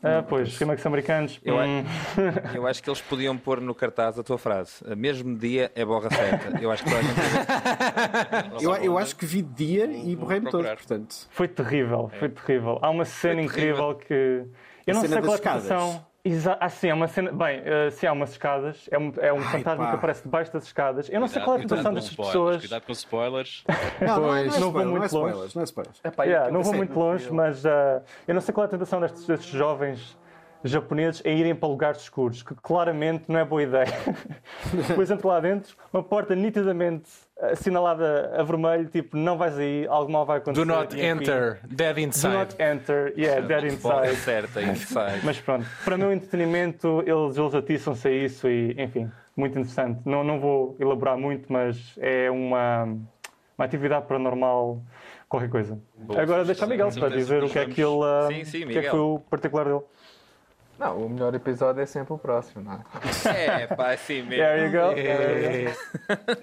[0.03, 1.41] Ah, pois, remakes americanos.
[1.45, 1.85] Eu, hum.
[2.55, 4.83] eu, acho que eles podiam pôr no cartaz a tua frase.
[4.97, 6.61] Mesmo dia é borra certa.
[6.61, 6.91] Eu acho que
[8.65, 11.27] eu, eu acho que vi dia e borrei-me todo, portanto.
[11.31, 12.79] Foi terrível, foi terrível.
[12.83, 14.45] Há uma cena incrível que.
[14.87, 17.31] Eu não sei qual é a Exa ah, sim, é uma cena.
[17.31, 18.89] Bem, uh, sim, há umas escadas.
[18.91, 19.91] É um, é um Ai, fantasma pá.
[19.91, 21.09] que aparece debaixo das escadas.
[21.09, 22.59] Eu não sei qual é a intenção destas pessoas.
[22.59, 23.65] Cuidado com spoilers.
[24.01, 25.55] Não, não, é não, vou muito longe.
[25.55, 26.01] Não é spoilers.
[26.03, 29.01] É yeah, não vou muito longe, mas uh, eu não sei qual é a tentação
[29.01, 30.17] destes, destes jovens
[30.71, 33.87] japoneses a irem para lugares escuros, que claramente não é boa ideia.
[34.89, 37.11] Depois entra lá dentro, uma porta nitidamente
[37.41, 40.65] assinalada a vermelho, tipo, não vais aí, algo mal vai acontecer.
[40.65, 42.33] Do not enter, dead inside.
[42.33, 44.17] Do not enter, yeah, dead inside.
[44.17, 45.21] certa, inside.
[45.23, 50.01] Mas pronto, para o meu entretenimento, eles, eles atiçam-se a isso e, enfim, muito interessante.
[50.07, 54.83] Não, não vou elaborar muito, mas é uma, uma atividade paranormal
[55.29, 55.79] qualquer coisa.
[55.99, 58.69] Boa, Agora deixa a Miguel para dizer o que é que ele, sim, sim, o
[58.69, 59.81] que é que foi o particular dele.
[60.79, 63.63] Não, o melhor episódio é sempre o próximo, não é?
[63.63, 64.31] É, pá, assim mesmo.
[64.31, 64.99] There you go.
[64.99, 65.75] É.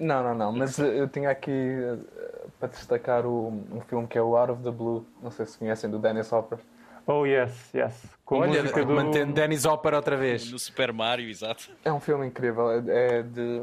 [0.00, 4.18] Não, não, não, mas eh, eu tinha aqui uh, para destacar o, um filme que
[4.18, 6.58] é o Out of the Blue, não sei se conhecem, do Dennis Hopper.
[7.06, 8.04] Oh, yes, yes.
[8.24, 8.86] Com Olha, do...
[8.86, 10.50] mantendo Dennis Hopper outra vez.
[10.50, 11.70] No Super Mario, exato.
[11.84, 13.62] É um filme incrível, é, é de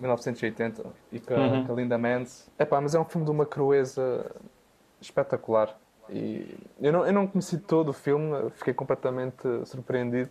[0.00, 1.66] 1980 e com, uhum.
[1.66, 2.50] com a Linda Mans.
[2.58, 4.30] É pá, mas é um filme de uma crueza
[5.00, 5.76] espetacular.
[6.10, 10.30] E eu não, eu não conheci todo o filme, fiquei completamente surpreendido.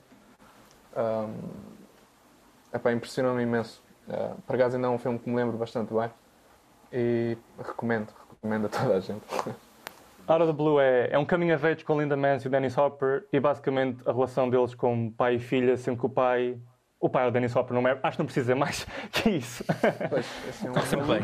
[0.96, 1.34] Um,
[2.94, 3.84] impressionou-me imenso.
[4.08, 6.10] Uh, por ainda é um filme que me lembro bastante bem
[6.92, 9.24] e recomendo, recomendo a toda a gente.
[10.28, 12.78] Out of the Blue é, é um caminho a age com Linda Mance e Dennis
[12.78, 16.58] Hopper e basicamente a relação deles como pai e filha, sendo que o pai
[17.00, 17.98] o pai é o Dennis Hopper, não é?
[18.02, 19.64] Acho que não precisa mais que isso.
[20.10, 20.82] Pois, assim, um...
[20.82, 21.22] sempre bem.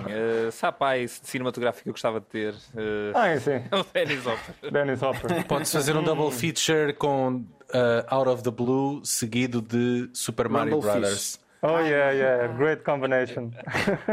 [0.47, 3.63] Uh, se há pai cinematográfico que eu gostava de ter, uh, ah, sim.
[3.71, 4.71] é o Dennis Hopper.
[4.71, 5.45] Dennis Hopper.
[5.47, 10.75] Pode-se fazer um double feature com uh, Out of the Blue seguido de Super Mario
[10.75, 11.35] Rumble Brothers.
[11.35, 11.42] Fish.
[11.65, 13.49] Oh, yeah, yeah, great combination.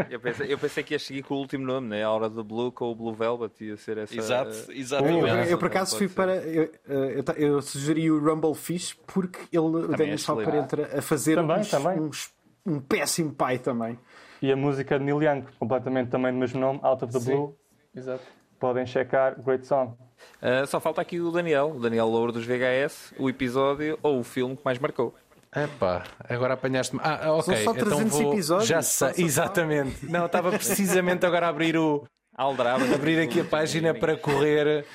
[0.08, 2.04] eu, pensei, eu pensei que ia seguir com o último nome, né?
[2.04, 4.16] A hora do Blue com o Blue Velvet, ia ser essa.
[4.16, 5.28] Exato, exatamente.
[5.28, 6.36] Eu, eu, por acaso fui para.
[6.36, 11.34] Eu, eu, eu, sugeri o Rumble Fish porque ele, o Dennis Hopper entra a fazer
[11.34, 12.00] também, uns, também.
[12.00, 12.32] Uns,
[12.64, 13.98] um péssimo pai também.
[14.40, 17.32] E a música de Neil Young, completamente também do mesmo nome, Out of the Sim.
[17.32, 17.56] Blue.
[17.94, 18.22] Exato.
[18.60, 19.94] Podem checar, great song.
[20.40, 24.22] Uh, só falta aqui o Daniel, o Daniel Louro dos VHS, o episódio ou o
[24.22, 25.14] filme que mais marcou.
[25.54, 27.00] Epá, agora apanhaste-me.
[27.02, 27.56] Ah, ok.
[27.56, 28.32] São só 300 então vou...
[28.32, 28.68] episódios.
[28.68, 30.06] Já sei, exatamente.
[30.06, 32.06] Não, estava precisamente agora a abrir o.
[32.36, 32.84] Aldraba.
[32.94, 34.86] Abrir aqui a página para correr.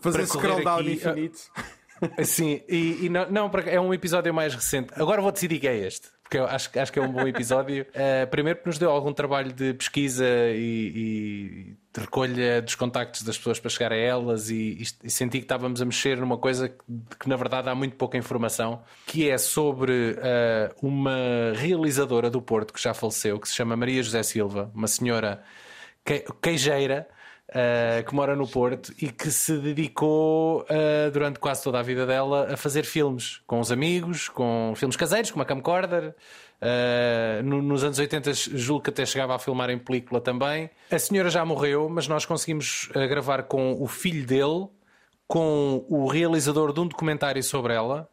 [0.00, 0.92] Fazer para scroll down aqui.
[0.92, 1.38] infinito.
[2.24, 4.92] Sim, e, e não, não, é um episódio mais recente.
[4.96, 7.84] Agora vou decidir que é este porque eu acho, acho que é um bom episódio.
[7.90, 13.22] Uh, primeiro, porque nos deu algum trabalho de pesquisa e, e, de recolha dos contactos
[13.24, 16.68] das pessoas para chegar a elas, e, e, senti que estávamos a mexer numa coisa
[16.68, 16.76] que,
[17.18, 21.16] que, na verdade há muito pouca informação, que é sobre uh, uma
[21.56, 25.42] realizadora do Porto que já faleceu, que se chama Maria José Silva, uma senhora
[26.04, 27.08] que, queijeira
[27.50, 32.06] uh, que mora no Porto e que se dedicou uh, durante quase toda a vida
[32.06, 36.14] dela a fazer filmes com os amigos, com filmes caseiros, como a camcorder.
[36.62, 40.70] Uh, no, nos anos 80, julgo que até chegava a filmar em película também.
[40.90, 44.68] A senhora já morreu, mas nós conseguimos gravar com o filho dele,
[45.26, 48.08] com o realizador de um documentário sobre ela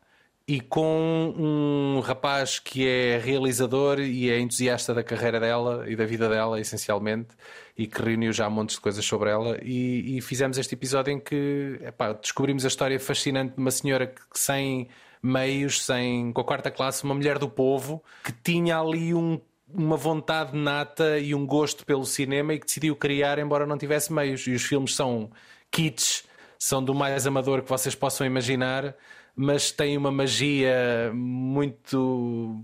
[0.47, 6.05] e com um rapaz que é realizador e é entusiasta da carreira dela e da
[6.05, 7.35] vida dela, essencialmente,
[7.77, 9.57] e que reuniu já montes de coisas sobre ela.
[9.61, 14.07] E, e fizemos este episódio em que epá, descobrimos a história fascinante de uma senhora
[14.07, 14.87] que, sem
[15.21, 19.39] meios, sem, com a quarta classe, uma mulher do povo, que tinha ali um
[19.73, 24.13] uma vontade nata e um gosto pelo cinema e que decidiu criar, embora não tivesse
[24.13, 24.47] meios.
[24.47, 25.29] E os filmes são
[25.69, 26.23] kits,
[26.57, 28.95] são do mais amador que vocês possam imaginar,
[29.35, 32.61] mas tem uma magia muito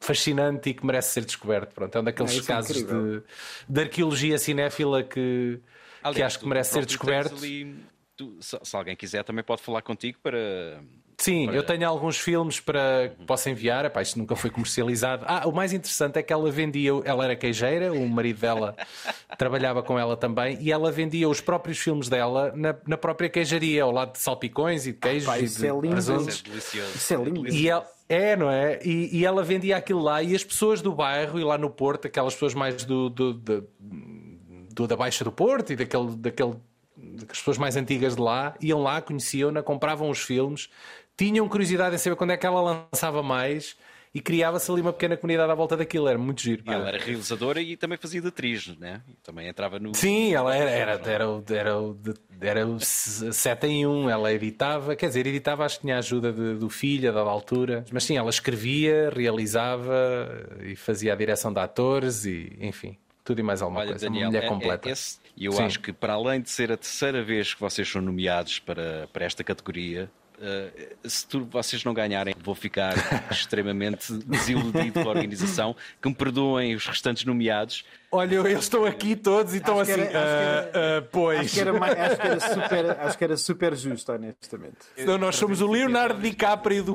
[0.00, 1.74] fascinante e que merece ser descoberto.
[1.74, 3.22] Pronto, é um daqueles é, casos é de,
[3.68, 5.60] de, arqueologia cinéfila que,
[6.02, 7.34] Aliás, que acho que merece ser descoberto.
[7.36, 7.76] Ali,
[8.16, 10.80] tu, se, se, alguém quiser, também pode falar contigo para.
[11.18, 13.86] Sim, para- eu tenho alguns filmes para que posso enviar.
[13.86, 15.24] Epá, isto nunca foi comercializado.
[15.26, 18.76] Ah, o mais interessante é que ela vendia, ela era queijeira, o marido dela
[19.38, 23.82] trabalhava com ela também, e ela vendia os próprios filmes dela na, na própria queijaria,
[23.82, 25.98] ao lado de salpicões e de queijos pá, e isso de é lindo.
[25.98, 26.96] Isso é delicioso.
[26.96, 27.48] Isso é lindo.
[27.48, 28.78] E ela, é, não é?
[28.84, 32.06] E, e ela vendia aquilo lá e as pessoas do bairro e lá no Porto,
[32.06, 36.54] aquelas pessoas mais do, do- do- do- da Baixa do Porto e daquele, daquele,
[37.26, 40.68] pessoas mais antigas de lá, iam lá, conheciam-na, compravam os filmes,
[41.16, 43.76] tinham curiosidade em saber quando é que ela lançava mais
[44.16, 46.08] e criava-se ali uma pequena comunidade à volta daquilo.
[46.08, 46.62] Era muito giro.
[46.66, 49.02] E ela era realizadora e também fazia de atriz, né?
[49.22, 49.94] Também entrava no.
[49.94, 51.98] Sim, ela era, era, era, o- era, o
[52.40, 56.32] era o 7 em 1, ela editava, quer dizer, editava, acho que tinha a ajuda
[56.32, 59.94] de- do filho a dada altura, mas sim, ela escrevia, realizava
[60.64, 64.24] e fazia a direção de atores e enfim, tudo e mais alguma Olha, coisa, Daniel,
[64.24, 64.88] uma mulher é- é completa.
[64.90, 65.62] esse- e eu Sim.
[65.64, 69.24] acho que para além de ser a terceira vez que vocês são nomeados para, para
[69.24, 70.10] esta categoria,
[70.40, 72.94] eh, se tu- vocês não ganharem, vou ficar
[73.30, 75.74] extremamente desiludido com a organização.
[76.00, 77.84] Que me perdoem os restantes nomeados.
[78.12, 81.40] Olha, eles estão aqui todos e estão assim, era- acho que "Ah, ah, pois.
[81.40, 84.76] Acho que, era, mais- acho, que era super, acho que era super justo, honestamente.
[84.98, 86.94] Não, nós somos o Leonardo DiCaprio do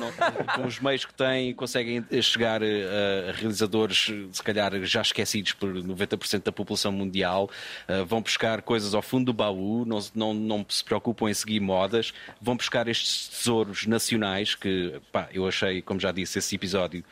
[0.00, 5.52] não- com os meios que têm, conseguem chegar eh, a realizadores, se calhar já esquecidos
[5.52, 7.50] por 90% da população mundial,
[7.86, 11.34] eh, vão buscar coisas ao fundo do baú, não, se- não, não se preocupam em
[11.34, 16.54] seguir modas, vão buscar estes tesouros nacionais que, pá, eu achei, como já disse, esse
[16.54, 17.04] episódio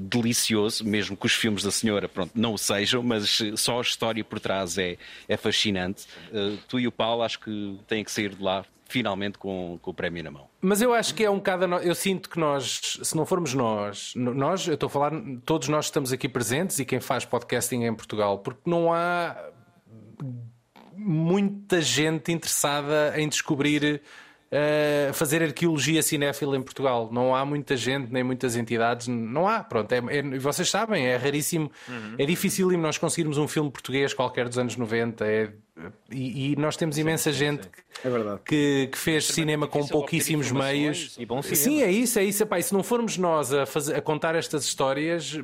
[0.00, 4.24] delicioso, mesmo que os filmes da senhora pronto, não o sejam, mas só a história
[4.24, 4.96] por trás é,
[5.28, 6.06] é fascinante.
[6.32, 9.90] Eh, tu e o Paulo acho que têm que sair de lá finalmente com, com
[9.90, 10.48] o prémio na mão.
[10.60, 11.64] Mas eu acho que é um bocado.
[11.64, 15.12] Eu sinto que nós, se não formos nós, nós, eu estou a falar,
[15.46, 19.34] todos nós estamos aqui presentes e quem faz podcasting é em Portugal, porque não há
[20.94, 24.02] muita gente interessada em descobrir.
[24.54, 27.08] Eh, fazer arqueologia cinéfila em Portugal.
[27.10, 29.08] Não há muita gente, nem muitas entidades.
[29.08, 29.90] Não há, pronto.
[29.90, 31.72] É, é- e vocês sabem, é raríssimo.
[32.18, 35.24] É dificílimo nós conseguirmos um filme português qualquer dos anos 90.
[35.26, 35.50] é-
[36.10, 37.66] e, e nós temos imensa gente
[38.04, 38.40] É verdade.
[38.44, 41.16] que, que fez cinema com pouquíssimos meios.
[41.18, 41.56] e bom cinema.
[41.64, 42.42] Sim, é isso, é isso.
[42.42, 45.40] Epá, e se não formos nós a, fazer- a contar estas histórias,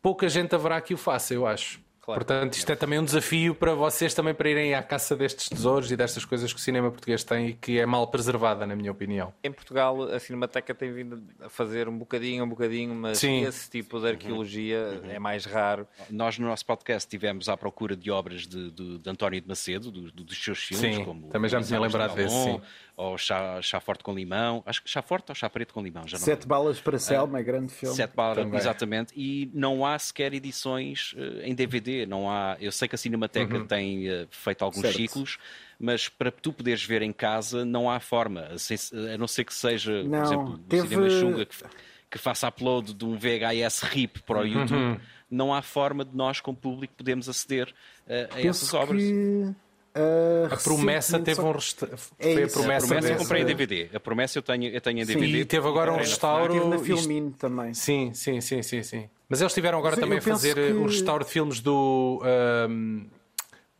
[0.00, 1.80] pouca gente haverá que o faça, eu acho.
[2.04, 2.18] Claro.
[2.24, 5.92] Portanto, isto é também um desafio para vocês também para irem à caça destes tesouros
[5.92, 8.90] e destas coisas que o cinema português tem e que é mal preservada, na minha
[8.90, 9.32] opinião.
[9.44, 13.44] Em Portugal, a Cinemateca tem vindo a fazer um bocadinho, um bocadinho, mas Sim.
[13.44, 15.86] esse tipo de arqueologia é mais raro.
[16.10, 19.92] Nós, no nosso podcast, estivemos à procura de obras de, de- de António de Macedo,
[19.92, 22.60] do- do- dos seus filmes, Sim, como também já me tinha lembrado de desse, sim.
[23.02, 24.62] Ou chá, chá Forte com Limão.
[24.64, 27.40] Acho que Chá Forte ou Chá Preto com Limão, já não Sete balas para Selma,
[27.40, 27.96] é grande filme.
[27.96, 28.60] Sete balas, Também.
[28.60, 29.12] exatamente.
[29.16, 32.06] E não há sequer edições eh, em DVD.
[32.06, 33.66] Não há, eu sei que a Cinemateca Uhum.
[33.66, 34.96] tem eh, feito alguns Certo.
[34.96, 35.38] ciclos,
[35.80, 38.42] mas para tu poderes ver em casa não há forma.
[38.42, 41.56] A a não ser que seja, Não, por exemplo, teve- o Cinema Xunga, que,
[42.10, 44.48] que faça upload de um VHS RIP para o Uhum.
[44.48, 45.00] YouTube.
[45.30, 47.74] Não há forma de nós, como público, podermos aceder
[48.06, 49.02] eh, a essas Penso obras.
[49.02, 49.54] que.
[49.96, 51.86] Uh, A promessa teve só- um resta...
[51.86, 52.58] É Foi a isso.
[52.58, 53.88] A promessa, promessa eu comprei em DVD.
[53.94, 55.38] A promessa eu tenho, eu tenho em DVD.
[55.38, 56.52] E teve agora um restauro.
[56.54, 57.74] Teve na isto- Filmin também.
[57.74, 59.08] Sim, sim, sim, sim, sim.
[59.28, 63.04] Mas eles tiveram agora Mas também a fazer que- o restauro de filmes do ahm,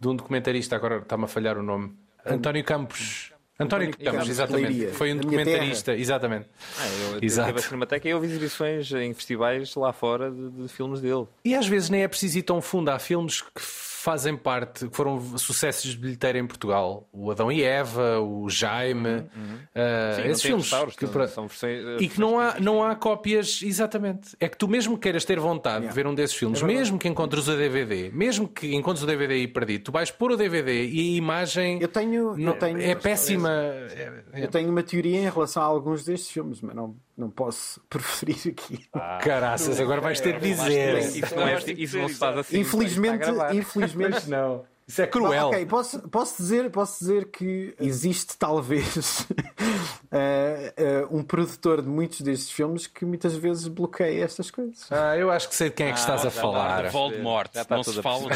[0.01, 1.93] de um documentarista, agora está-me a falhar o nome.
[2.25, 3.33] António Campos.
[3.61, 4.69] António, António Campos, Campos, exatamente.
[4.73, 6.49] Leiria, Foi um documentarista, exatamente.
[6.79, 7.49] Ah, eu Exato.
[7.49, 11.27] tive a Cinemateca e eu vi exibições em festivais lá fora de, de filmes dele.
[11.45, 12.89] E às vezes nem é preciso ir tão fundo.
[12.91, 13.61] Há filmes que
[14.03, 17.09] fazem parte, que foram sucessos de bilheteira em Portugal.
[17.13, 19.27] O Adão e Eva, o Jaime,
[19.75, 20.97] ah, Sim, não esses tem filmes.
[20.97, 24.37] que são- versões- E que não há, não há cópias, exatamente.
[24.41, 27.47] É que tu mesmo queiras ter vontade de ver um desses filmes, mesmo que encontres
[27.47, 31.15] o DVD, mesmo que encontres o DVD aí perdido, tu vais pôr o DVD e
[31.15, 33.51] a imagem Eu tenho, não- eu tenho, é péssima.
[33.51, 37.31] É- é- Eu tenho uma teoria em relação a alguns destes filmes, mas não, não
[37.31, 38.87] posso preferir aqui.
[39.23, 40.99] Caraças, agora vais ter de dizer.
[40.99, 42.59] Isso não, é, isso não se faz assim.
[42.61, 44.65] infelizmente, infelizmente Não.
[44.87, 45.47] Isso é cruel.
[45.49, 49.27] Ok, posso, posso, dizer, posso dizer que existe talvez
[50.11, 54.91] eh, eh, um produtor de muitos destes filmes que muitas vezes bloqueia estas coisas.
[54.91, 56.91] Ah, eu acho que sei de quem é que estás a falar.
[56.91, 57.49] Voldemort.
[57.71, 58.29] Não se fala.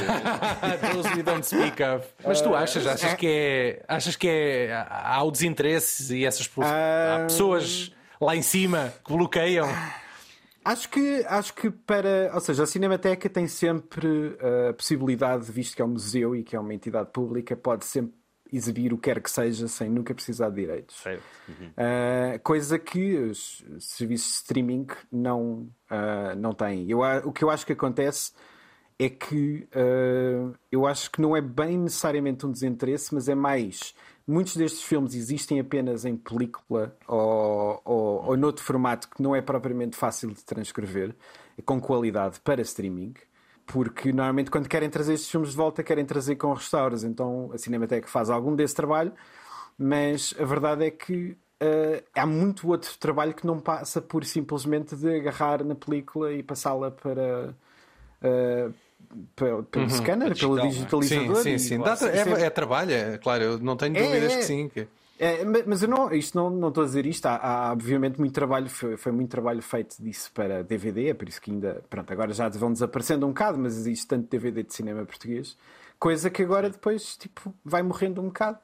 [0.92, 2.06] Those we don't speak of.
[2.24, 3.82] Mas tu achas, achas que é.
[3.88, 4.86] Achas que é.
[4.88, 6.48] Há o desinteresse e essas.
[6.58, 7.24] Há Ah.
[7.26, 9.68] pessoas lá em cima que bloqueiam.
[10.64, 12.32] Acho que, acho que para.
[12.34, 14.36] Ou seja, a Cinemateca tem sempre
[14.68, 18.14] a possibilidade, visto que é um museu e que é uma entidade pública, pode sempre
[18.52, 20.96] exibir o que quer que seja sem nunca precisar de direitos.
[20.96, 21.22] Certo.
[21.48, 26.88] Uh, coisa que os serviços de streaming não, uh, não têm.
[26.88, 28.32] Eu, o que eu acho que acontece
[28.98, 33.94] é que uh, eu acho que não é bem necessariamente um desinteresse, mas é mais
[34.26, 39.40] muitos destes filmes existem apenas em película ou, ou, ou noutro formato que não é
[39.40, 41.14] propriamente fácil de transcrever,
[41.64, 43.14] com qualidade para streaming.
[43.64, 47.02] Porque normalmente, quando querem trazer estes filmes de volta, querem trazer com restauros.
[47.02, 49.12] Então a Cinemateca faz algum desse trabalho,
[49.78, 54.94] mas a verdade é que Uh, há muito outro trabalho que não passa por simplesmente
[54.94, 57.54] de agarrar na película e passá-la para,
[58.20, 58.74] uh,
[59.34, 59.90] pelo, pelo Uhum.
[59.90, 60.70] scanner, Digital, pelo é?
[60.70, 61.36] digitalizador.
[61.36, 61.78] Sim, sim, e- sim.
[61.78, 64.36] Dá tra- é, é trabalho, é, claro, eu não tenho É, dúvidas é.
[64.38, 64.68] que sim.
[64.68, 64.86] que-
[65.18, 67.24] É, ma- mas eu não, isto não, não estou a dizer isto.
[67.24, 71.26] Há, há, obviamente muito trabalho, foi, foi muito trabalho feito disso para DVD, é por
[71.26, 74.74] isso que ainda, pronto, agora já vão desaparecendo um bocado, mas existe tanto DVD de
[74.74, 75.56] cinema português,
[75.98, 78.58] coisa que agora depois tipo, vai morrendo um bocado.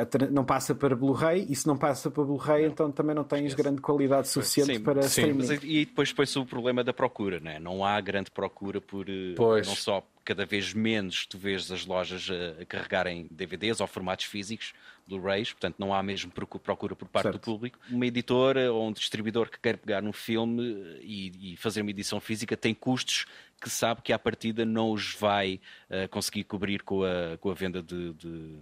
[0.00, 3.24] A tra- não passa para Blu-ray, e se não passa para Blu-ray, então também não
[3.24, 5.08] tens grande qualidade suficiente Sim, para sim.
[5.08, 5.46] streaming.
[5.48, 7.58] Mas, e depois põe-se o problema da procura, não é?
[7.58, 9.08] Não há grande procura por.
[9.08, 9.66] eh, Pois.
[9.66, 14.26] Não só cada vez menos tu vês as lojas a, a carregarem DVDs ou formatos
[14.26, 14.72] físicos,
[15.08, 17.34] Blu-rays, portanto não há mesmo procu- procura por parte Certo.
[17.38, 17.76] do público.
[17.90, 21.90] Uma editora ou um distribuidor que quer pegar num filme eh, e, e fazer uma
[21.90, 23.26] edição física tem custos
[23.60, 27.54] que sabe que à partida não os vai eh, conseguir cobrir com a, com a
[27.54, 28.58] venda de, de-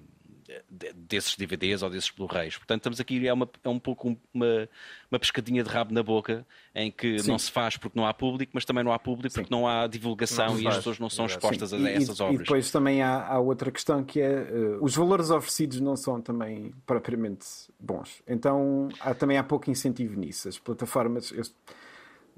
[0.68, 2.56] desses DVDs ou desses Blu-rays.
[2.56, 4.68] Portanto, estamos aqui, é, uma, é um pouco um- uma,
[5.10, 7.30] uma pescadinha de rabo na boca, em que Sim.
[7.30, 9.86] não se faz porque não há público, mas também não há público porque não há
[9.86, 12.40] divulgação Não e as pessoas não são expostas Sim, a, essas e, obras.
[12.40, 16.20] E depois também há, há outra questão que é eh, os valores oferecidos não são
[16.20, 17.46] também propriamente
[17.78, 18.22] bons.
[18.26, 20.48] Então há, também há pouco incentivo nisso.
[20.48, 21.30] As plataformas.
[21.32, 21.42] eu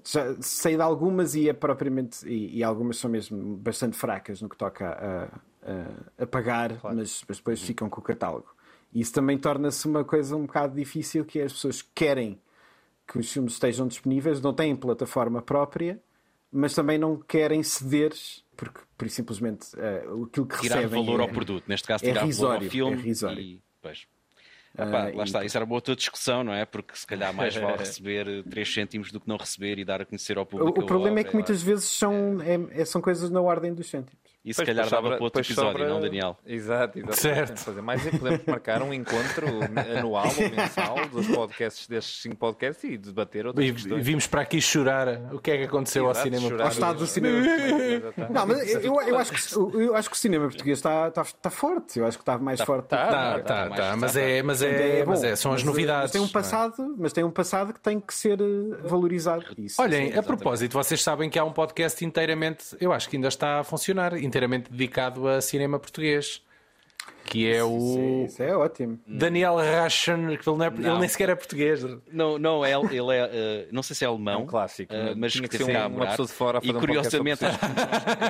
[0.04, 2.26] já sei de algumas e é propriamente.
[2.28, 7.24] E, e algumas são mesmo bastante fracas no que toca a, a, a pagar, mas,
[7.28, 8.54] mas depois ficam com o catálogo.
[8.92, 12.40] E isso também torna-se uma coisa um bocado difícil que é as pessoas querem
[13.06, 16.00] que os filmes estejam disponíveis, não têm plataforma própria,
[16.50, 18.12] mas também não querem ceder,
[18.56, 22.08] porque por simplesmente eh, aquilo que tirar recebem valor é, ao produto, neste caso é
[22.08, 22.96] tirar valor risório, ao filme.
[22.96, 23.40] é risório.
[23.40, 24.06] E, pois.
[24.76, 26.64] Ah, lá e- está, isso era uma outra discussão, não é?
[26.64, 30.04] Porque se calhar mais vale receber 3 cêntimos do que não receber e dar a
[30.06, 30.80] conhecer ao O, público.
[30.80, 34.31] o problema é que muitas vezes são, é- é- são coisas na ordem dos cêntimos.
[34.44, 36.36] E se calhar dava sobra- para outro episódio, sobra- não, Daniel?
[36.44, 37.16] Exato, exato.
[37.16, 37.38] Certo.
[37.48, 39.46] Podemos fazer mais e podemos marcar um encontro
[39.98, 44.04] anual ou mensal dos podcasts, destes cinco podcasts e debater outras E, e questões.
[44.04, 46.48] vimos para aqui chorar o que é que aconteceu Exato, ao cinema.
[46.48, 48.02] chorar Ao estado do cinema português.
[48.30, 51.50] Não, mas eu, eu, acho que, eu, acho que o cinema português está, está, está
[51.50, 51.98] forte.
[52.00, 52.88] Eu acho que está mais forte.
[52.88, 52.96] tá.
[52.96, 55.10] do que- Tá, Ah, tá, mais tá, mas é, mas é, bom.
[55.12, 56.02] mas é, são as Mas, novidades.
[56.04, 56.28] Mas tem um é?
[56.28, 58.44] passado, mas tem um passado que tem que ser eh,
[58.82, 59.44] valorizado.
[59.58, 60.18] Isso, Olhem, sim.
[60.18, 63.64] a propósito, vocês sabem que há um podcast inteiramente, eu acho que ainda está a
[63.64, 66.42] funcionar, inteiramente dedicado a cinema português,
[67.24, 68.98] que é Isso, o isso é ótimo.
[69.06, 70.98] Daniel Raschen, que ele, não é- ele Não.
[70.98, 71.84] nem sequer é português.
[72.12, 74.34] Não, não, é, ele é, eh, não sei se é alemão.
[74.34, 76.10] É um clássico, eh, mas que teve cá uma morar.
[76.10, 77.56] pessoa de fora a E fazer um podcast curiosamente, sobre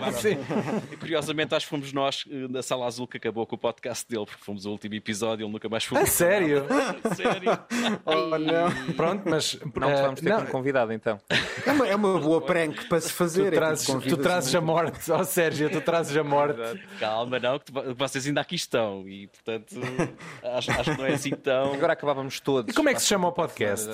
[0.07, 3.47] acho que fomos- e curiosamente, acho que fomos nós eh, na Sala Azul que acabou
[3.47, 5.99] com o podcast dele, porque fomos o último episódio, ele nunca mais foi.
[6.01, 6.65] A sério?
[7.17, 7.59] sério?
[8.05, 8.95] Oh, não.
[8.95, 11.19] Pronto, mas Não eh, vamos ter não, como convidado então.
[11.65, 13.43] É uma, é uma boa prank para se fazer.
[13.43, 16.25] tu é tipo, trazes, tu convidas trazes um- a morte, ó Sérgio, tu trazes a
[16.25, 16.59] morte.
[16.99, 19.75] Calma, não, que tu- vocês ainda aqui estão e, portanto,
[20.57, 21.73] acho, acho que não é assim tão.
[21.75, 22.73] Agora acabávamos todos.
[22.73, 23.89] E como é que se chama o podcast?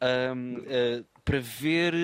[0.00, 1.94] Ahm, eh, para ver.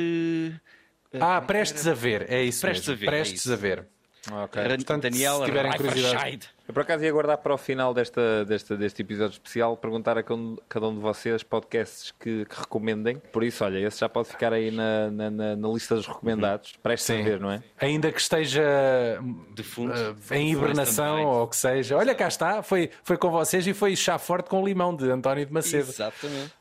[1.13, 2.99] eh, Ah, prestes a ver, é isso Prestes mesmo.
[2.99, 3.53] a ver, é prestes isso.
[3.53, 3.87] a ver.
[4.31, 4.63] Ok.
[4.77, 6.49] Portanto, Daniel se tiverem curiosidade.
[6.73, 10.23] Eu por acaso ia guardar para o final desta, desta, deste episódio especial perguntar a
[10.23, 13.17] cada um- de vocês podcasts que, que recomendem.
[13.31, 16.73] Por isso, olha, esse já pode ficar aí na, na, na- na lista dos recomendados.
[16.83, 17.25] Prestes a Sim.
[17.25, 17.63] ver, não é?
[17.79, 18.65] Ainda que esteja
[19.55, 19.93] De fundo.
[19.93, 21.95] eh, em hibernação ou o que seja.
[21.99, 25.45] Olha, cá está, foi, foi com vocês e foi chá forte com limão de António
[25.45, 25.91] de Macedo.
[25.91, 26.53] Exatamente.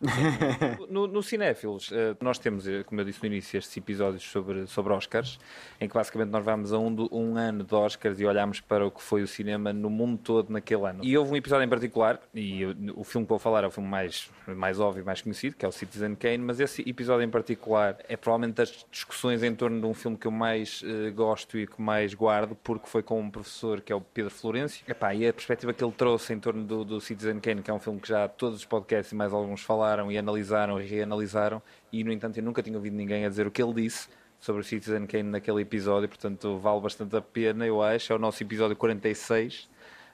[0.90, 4.68] No, no Cinéfilos, eh, nós temos, eh, como eu disse no início, estes episódios sobre,
[4.68, 5.40] sobre Oscars,
[5.82, 8.86] em que basicamente nós vamos a um, do- um ano de Oscars e olhamos para
[8.86, 11.04] o que foi o cinema no mundo todo naquele ano.
[11.04, 13.72] E houve um episódio em particular, e eu- o filme que vou falar é o
[13.72, 17.30] filme mais, mais óbvio mais conhecido, que é o Citizen Kane, mas esse episódio em
[17.32, 21.58] particular é provavelmente das discussões em torno de um filme que eu mais eh, gosto
[21.58, 24.86] e que mais guardo, porque foi com um professor que é o Pedro Florencio.
[24.88, 27.74] Epá, e a perspectiva que ele trouxe em torno do, do Citizen Kane, que é
[27.74, 31.60] um filme que já todos os podcasts e mais alguns falaram e analisaram e reanalisaram,
[31.92, 34.08] e no entanto eu nunca tinha ouvido ninguém a dizer o que ele disse
[34.42, 38.12] sobre o Citizen Kane naquele episódio, portanto vale bastante a pena, eu acho.
[38.12, 39.70] É o nosso episódio 46.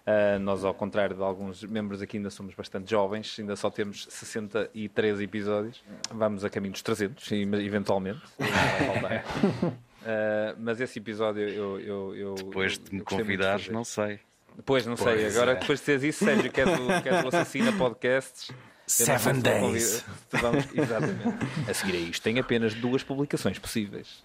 [0.06, 4.06] Uh, nós, ao contrário de alguns membros aqui, ainda somos bastante jovens, ainda só temos
[4.10, 5.84] 63 episódios.
[6.12, 8.22] Vamos a caminho dos 300, e- eventualmente.
[10.08, 11.80] Uh, mas esse episódio eu.
[11.82, 13.74] eu, eu Depois de me de convidares, fazer.
[13.74, 14.20] não sei.
[14.56, 15.16] Depois, não sei.
[15.16, 15.56] Pois Agora, é.
[15.56, 18.50] depois de teres isso, Sérgio, que és o, que és o assassino a podcasts,
[18.88, 20.06] Seven days.
[20.30, 21.46] se vamos- exatamente.
[21.70, 24.22] A seguir a isto, tem apenas duas publicações possíveis.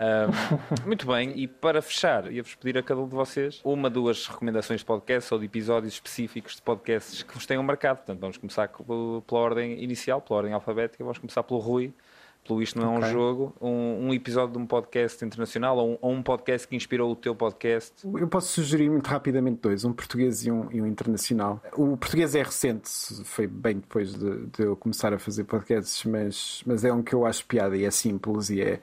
[0.00, 0.30] Ahm,
[0.84, 4.80] muito bem, e para fechar, ia-vos pedir a cada um de vocês uma, duas recomendações
[4.80, 7.98] de podcast ou de episódios específicos de podcasts que vos tenham marcado.
[7.98, 11.02] Portanto, vamos começar co- pela ordem inicial, pela ordem alfabética.
[11.04, 11.94] Vamos começar pelo Rui.
[12.46, 13.12] Pelo Isto Não é um.
[13.12, 17.12] Jogo, um, um episódio de um podcast internacional ou um, ou um podcast que inspirou
[17.12, 17.92] o teu podcast.
[18.04, 21.60] Eu posso sugerir muito rapidamente dois, um português e um, e um internacional.
[21.76, 22.90] O português é recente,
[23.24, 27.14] foi bem depois de, de eu começar a fazer podcasts, mas, mas é um que
[27.14, 28.80] eu acho piada e é simples e é,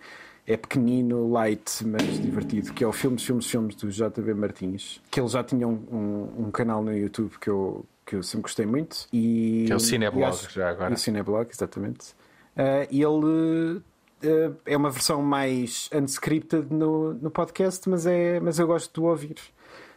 [0.48, 5.20] é pequenino, light, mas divertido, que é o Filmes, Filmes, Filmes do JB Martins, que
[5.20, 8.66] ele já tinha um, um, um canal no YouTube que eu, que eu sempre gostei
[8.66, 9.06] muito.
[9.12, 10.94] E, Que é o Cineblog, acho- já agora.
[10.94, 12.18] o Cineblog, exatamente.
[12.60, 18.60] Uh, e ele uh, é uma versão mais unscripted no, no podcast, mas, é, mas
[18.60, 19.38] eu gosto de o ouvir.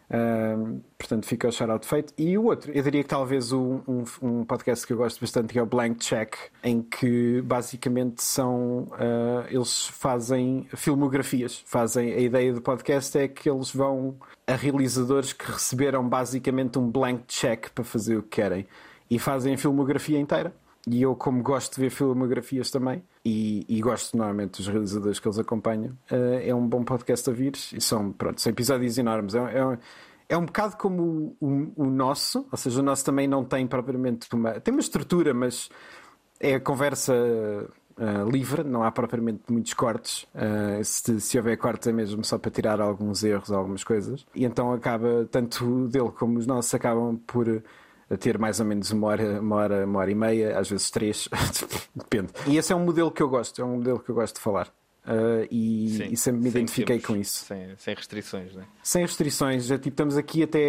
[0.08, 2.14] Uh, portanto, fica o shout-out feito.
[2.16, 5.58] E o outro, eu diria que talvez um, um, um podcast que eu gosto bastante,
[5.58, 8.82] é o Blank Check, em que basicamente são.
[8.92, 11.64] uh, eles fazem filmografias.
[11.66, 14.14] Fazem, a ideia do podcast é que eles vão
[14.46, 18.66] a realizadores que receberam basicamente um blank check para fazer o que querem
[19.10, 20.52] e fazem a filmografia inteira.
[20.86, 25.28] E eu, como gosto de ver filmografias também, e, e gosto normalmente dos realizadores que
[25.28, 27.52] eles acompanham, eh, é um bom podcast a vir.
[27.72, 29.34] E são, pronto, são episódios enormes.
[29.34, 29.78] É, é,
[30.30, 33.64] é um bocado como o, o- o nosso, ou seja, o nosso também não tem
[33.66, 34.58] propriamente uma.
[34.60, 35.68] Tem uma estrutura, mas
[36.40, 37.14] é conversa
[37.98, 40.26] eh, livre, não há propriamente muitos cortes.
[40.34, 44.26] Eh, se, se houver cortes é mesmo só para tirar alguns erros, algumas coisas.
[44.34, 47.62] E então acaba, tanto dele como os nossos acabam por
[48.12, 50.90] eh, ter mais ou menos uma hora, uma hora, uma hora e meia, às vezes
[50.90, 51.28] três,
[51.96, 52.28] depende.
[52.46, 54.40] E esse é um modelo que eu gosto, é um modelo que eu gosto de
[54.40, 54.72] falar.
[55.04, 57.44] Eh, e, Sim, e sempre me identifiquei termos- com isso.
[57.44, 58.64] Sem, sem restrições, né?
[58.84, 60.60] Sem restrições, já, tipo, estamos aqui até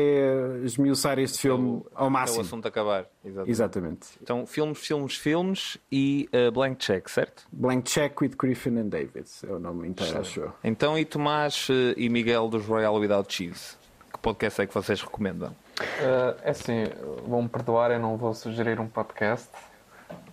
[0.63, 2.41] esmiuçar este filme Até o- ao até o máximo.
[2.41, 3.05] assunto acabar.
[3.23, 3.51] Exatamente.
[3.51, 4.07] Exatamente.
[4.23, 7.45] Então, filmes, filmes, filmes e uh, Blank Check, certo?
[7.51, 10.51] Blank Check with Griffin and David é o nome inteiro, acho eu.
[10.63, 13.75] Então, e Tomás uh, e Miguel dos Royal Without Cheese?
[14.11, 15.55] Que podcast é que vocês recomendam?
[15.79, 16.85] Uh, é assim,
[17.27, 19.49] vão-me perdoar, eu não vou sugerir um podcast,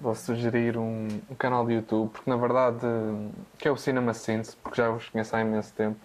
[0.01, 2.87] vou sugerir um, um canal de YouTube, porque na verdade,
[3.59, 5.99] que é o Cinema Sins, porque já os conheço há imenso tempo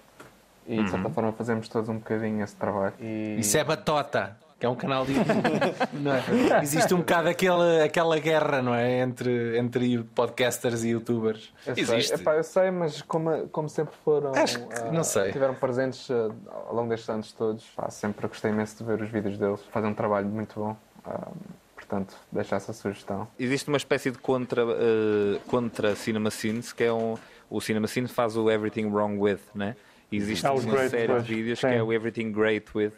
[0.68, 2.94] e de certa forma fazemos todos um bocadinho esse trabalho.
[3.00, 3.38] E...
[3.40, 5.36] Isso é Batota, que é um canal de YouTube.
[6.56, 6.62] É?
[6.64, 8.99] Existe um bocado aquela, aquela guerra, não é?
[9.01, 11.51] Entre, entre podcasters e youtubers.
[11.66, 12.14] Eu sei, Existe.
[12.16, 14.32] Epá, eu sei, mas como, como sempre foram.
[14.36, 15.32] Acho que- ah, não sei.
[15.32, 16.30] Tiveram presentes ah,
[16.68, 17.66] ao longo destes anos todos.
[17.76, 19.60] Pá, sempre gostei imenso de ver os vídeos deles.
[19.72, 20.76] Fazem um trabalho muito bom.
[21.06, 21.28] Ah,
[21.76, 23.28] portanto, deixo essa sugestão.
[23.39, 27.16] Existe uma espécie de contra, uh, contra Cinema Scenes, que é um.
[27.49, 29.76] O Cinema Scenes faz o Everything Wrong With, né?
[30.12, 31.68] Existe Ah, uma Great série de vídeos sim.
[31.68, 32.91] que é o Everything Great With.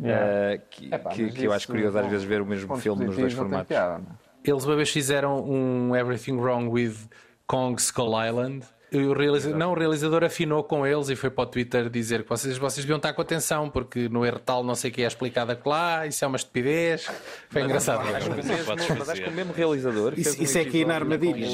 [0.00, 0.56] Yeah.
[0.56, 2.76] uh, que, Epá, que, mas que eu acho isso, curioso às vezes ver o mesmo
[2.76, 3.68] filme nos dois não formatos.
[3.68, 4.28] piada, não é?
[4.50, 6.94] Eles uma vez fizeram um Everything Wrong with
[7.46, 8.64] Kong Skull Island.
[8.90, 12.28] O realiza- Não, o realizador afinou com eles e foi para o Twitter dizer que
[12.30, 15.06] vocês, vocês deviam estar com atenção porque no erro tal não sei o que é
[15.06, 17.06] explicado lá, isso é uma estupidez.
[17.50, 18.00] Foi engraçado.
[18.14, 20.12] Acho que o Podes mesmo, mas acho que o mesmo realizador.
[20.14, 21.46] Isso- fez um isso é aqui na armadilha.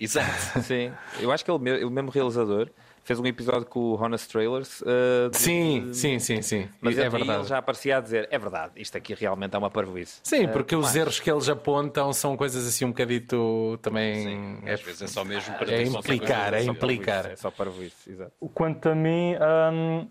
[0.00, 0.62] Exato.
[0.62, 2.70] Sim, eu acho que ele, me- o mesmo realizador
[3.04, 4.80] fez um episódio com o Honest Trailers.
[4.82, 6.68] uh, de- Sim, de- sim, sim, sim.
[6.80, 7.40] Mas é verdade.
[7.40, 10.20] ele já aparecia a dizer: é verdade, isto aqui realmente é uma parvoíce.
[10.22, 14.14] Sim, porque os erros que eles apontam são coisas assim um bocadito também.
[14.22, 17.26] Sim, é, às vezes é só mesmo para é implicar, é implicar.
[17.26, 18.32] É só parvoíce, exato.
[18.54, 19.34] Quanto a mim,
[19.72, 20.06] hum,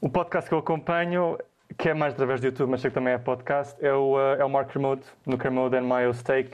[0.00, 1.38] o podcast que eu acompanho,
[1.78, 4.40] que é mais através do YouTube, mas sei que também é podcast, é o, uh,
[4.40, 6.50] é o Mark Kermode, no Kermode and My Steak,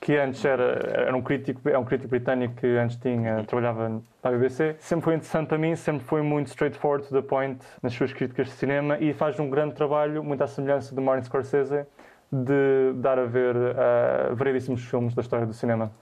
[0.00, 4.30] que antes era, era um crítico, é um crítico britânico que antes tinha, trabalhava na
[4.30, 4.76] BBC.
[4.78, 8.46] Sempre foi interessante para mim, sempre foi muito straightforward to the point nas suas críticas
[8.46, 11.84] de cinema e faz um grande trabalho, muito à semelhança do Martin Scorsese,
[12.32, 15.92] de dar a ver uh, variedíssimos filmes da história do cinema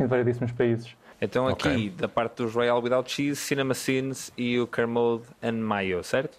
[0.00, 0.96] em variedíssimos países.
[1.20, 1.90] Então, aqui, Ok.
[1.90, 6.38] da parte dos Royal Without Cheese, Cinema Scenes e o Kermode and Mayo, certo?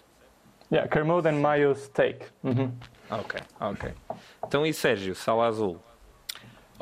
[0.72, 2.26] Yeah, Kermode and Mayo Steak.
[2.42, 2.72] Uhum.
[3.10, 3.90] Ok, ok.
[4.46, 5.78] Então, e Sérgio, Sala Azul?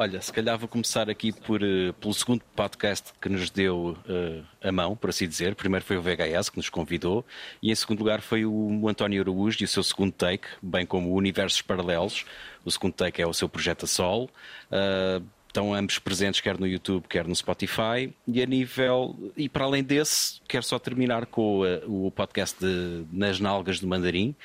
[0.00, 4.42] Olha, se calhar vou começar aqui por, eh, pelo segundo podcast que nos deu eh,
[4.62, 5.56] a mão, por assim dizer.
[5.56, 7.26] Primeiro foi o VHS que nos convidou
[7.60, 11.10] e em segundo lugar foi o António Araújo e o seu segundo take, bem como
[11.10, 12.24] o Universos Paralelos.
[12.64, 14.30] O segundo take é o seu projeto a solo.
[14.70, 18.14] Ah, estão ambos presentes quer no YouTube, quer no Spotify.
[18.26, 23.04] E a nível e para além desse, quero só terminar com eh, o podcast de
[23.10, 24.36] Nas Nalgas do Mandarim.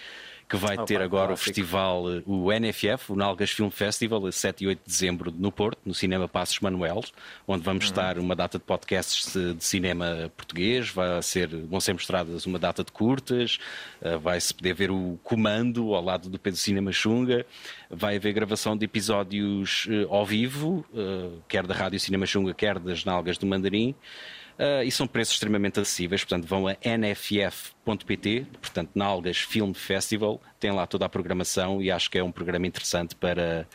[0.53, 1.33] Que vai Opa, ter agora clássico.
[1.33, 5.33] o festival, eh, o NFF, o Nalgas Film Festival, a 7 e 8 de dezembro
[5.35, 7.01] no Porto, no Cinema Passos Manuel,
[7.47, 12.45] onde vamos estar uma data de podcasts de, cinema português, vai ser, vão ser mostradas
[12.45, 13.57] uma data de curtas,
[13.99, 17.45] eh, vai-se poder ver o Comando ao lado do Pedro Cinema Xunga,
[17.89, 20.85] vai haver gravação de episódios eh, ao vivo,
[21.47, 23.95] quer da Rádio Cinema Xunga, quer das Nalgas do Mandarim.
[24.53, 30.71] Uh, e são preços extremamente acessíveis, portanto vão a nff.pt, portanto Nalgas Film Festival, tem
[30.71, 33.67] lá toda a programação e acho que é um programa interessante para,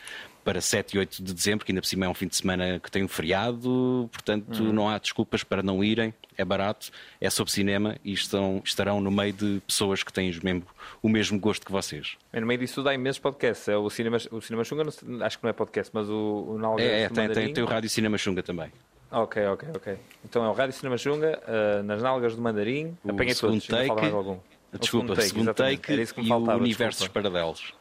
[0.43, 2.79] para 7 e 8 de dezembro, que ainda por cima é um fim de semana
[2.79, 7.51] que tem um feriado, portanto não há desculpas para não irem, é barato, é sobre
[7.51, 10.63] cinema e estão, estarão no meio de pessoas que têm mesmo,
[11.01, 12.17] o mesmo gosto que vocês.
[12.31, 13.67] No meio disso há imensos podcasts.
[13.67, 16.57] É o Cinema, o Cinema Xunga, não acho que não é podcast, mas o, o
[16.57, 18.71] Nalgas É, é tem, tem, tem o Rádio Cinema Xunga também.
[19.11, 19.97] Ok, ok, ok.
[20.23, 22.95] Então é o Rádio Cinema Xunga, uh, nas Nalgas do Mandarim.
[23.03, 24.37] O Apanhei segundo todos, take, mais algum.
[24.71, 25.81] O Desculpa, segundo exatamente.
[25.81, 27.29] take isso que me e faltava, o Universos desculpa.
[27.29, 27.73] Paralelos.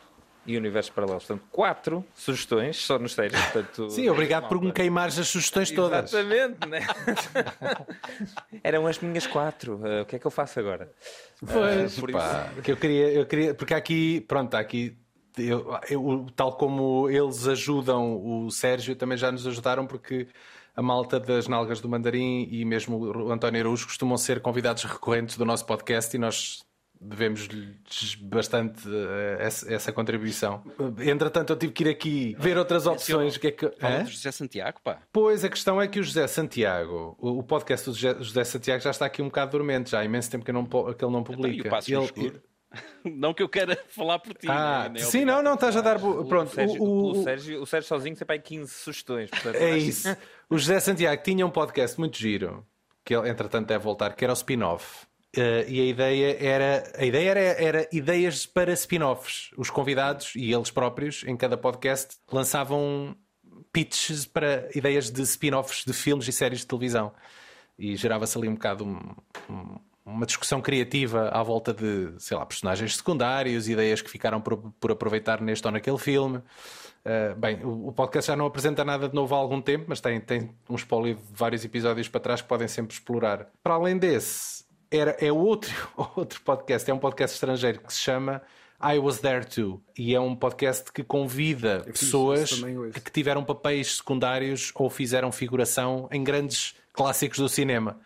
[0.47, 1.25] E Universos Paralelos.
[1.27, 3.39] Portanto, quatro sugestões, só nos textos.
[3.51, 4.81] Portanto, Sim, obrigado por me malta.
[4.81, 6.11] queimares as sugestões todas.
[6.15, 6.81] Exatamente, né?
[8.65, 9.75] Eram as minhas quatro.
[9.77, 10.91] Uh, o que é que eu faço agora?
[11.41, 14.97] Pois, Ah, por pá, que eu queria, eu queria, porque aqui, pronto, há aqui,
[15.37, 18.17] eu- eu- tal como eles ajudam
[18.47, 20.27] o Sérgio, também já nos ajudaram, porque
[20.79, 25.37] a malta das Nalgas do Mandarim e mesmo o António Araújo costumam ser convidados recorrentes
[25.37, 26.63] do nosso podcast e nós
[27.01, 30.63] devemos-lhes bastante eh, essa, essa contribuição.
[31.01, 33.37] Entretanto, eu tive que ir aqui ver outras opções.
[33.37, 33.71] O que é que...
[33.79, 34.99] Fala do José Santiago, pá.
[35.13, 38.83] Pois, a questão é que o José Santiago, o, o podcast do José, José Santiago
[38.83, 41.21] já está aqui um bocado dormente, já há imenso tempo que, não, que ele não
[41.21, 41.69] Então, e publica.
[41.69, 42.43] o Passo no Ele- Escuro?
[43.05, 44.47] Não que eu queira falar por ti.
[44.49, 45.01] Ah, né?
[45.01, 45.99] Sim, não, não, estás a dar.
[45.99, 49.31] bo- O Pronto, Sérgio, o, o, o- Sérgio, o Sérgio sozinho sempre há 15 sugestões.
[49.31, 50.09] Portanto, é isso.
[50.51, 52.67] O José Santiago tinha um podcast muito giro,
[53.05, 55.07] que ele, entretanto, deve voltar, que era o spin-off.
[55.37, 59.51] Eh, e a ideia era a ideia era, era ideias para spin-offs.
[59.57, 63.17] Os convidados e eles próprios, em cada podcast, lançavam
[63.73, 67.13] pitches para ideias de spin-offs de filmes e séries de televisão.
[67.79, 69.15] E gerava-se ali um bocado um-
[69.51, 69.79] um-
[70.09, 74.91] uma discussão criativa à volta de, sei lá, personagens secundários, ideias que ficaram por, por
[74.91, 76.39] aproveitar neste ou naquele filme.
[76.39, 80.01] Uh, bem, o, o podcast já não apresenta nada de novo há algum tempo, mas
[80.01, 83.47] tem, tem um espólio de vários episódios para trás que podem sempre explorar.
[83.63, 85.73] Para além desse, era, é outro,
[86.17, 88.43] outro podcast, é um podcast estrangeiro que se chama
[88.83, 89.83] I Was There Too.
[89.97, 92.51] E é um podcast que convida fiz pessoas
[93.05, 98.01] que tiveram papéis secundários ou fizeram figuração em grandes clássicos do cinema.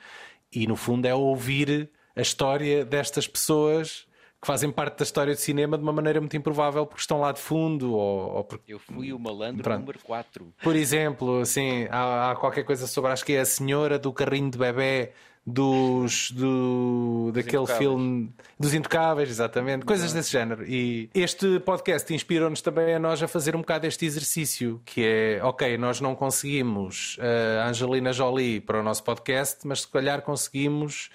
[0.52, 4.06] E no fundo é ouvir a história destas pessoas
[4.40, 7.30] que fazem parte da história do cinema de uma maneira muito improvável porque estão lá
[7.30, 9.80] de fundo ou, ou porque Eu fui o malandro Pronto.
[9.80, 10.52] número 4.
[10.62, 14.50] por exemplo, assim, há, há qualquer coisa sobre, acho que é a senhora do carrinho
[14.50, 15.12] de bebê
[15.44, 17.78] dos do, daquele Intocáveis.
[17.78, 20.64] filme dos intocáveis, exatamente, coisas desse género.
[20.64, 25.40] E este podcast inspirou-nos também a nós a fazer um bocado este exercício, que é,
[25.42, 27.18] ok, nós não conseguimos
[27.60, 31.10] a Angelina Jolie para o nosso podcast, mas se calhar conseguimos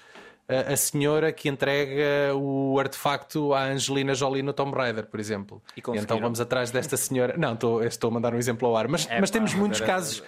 [0.48, 5.62] a, senhora que entrega o artefacto à Angelina Jolie no Tomb Raider, por exemplo.
[5.76, 7.34] E então vamos atrás desta senhora.
[7.36, 10.22] Não, estou, estou a mandar um exemplo ao ar, mas, mas pá, temos muitos casos.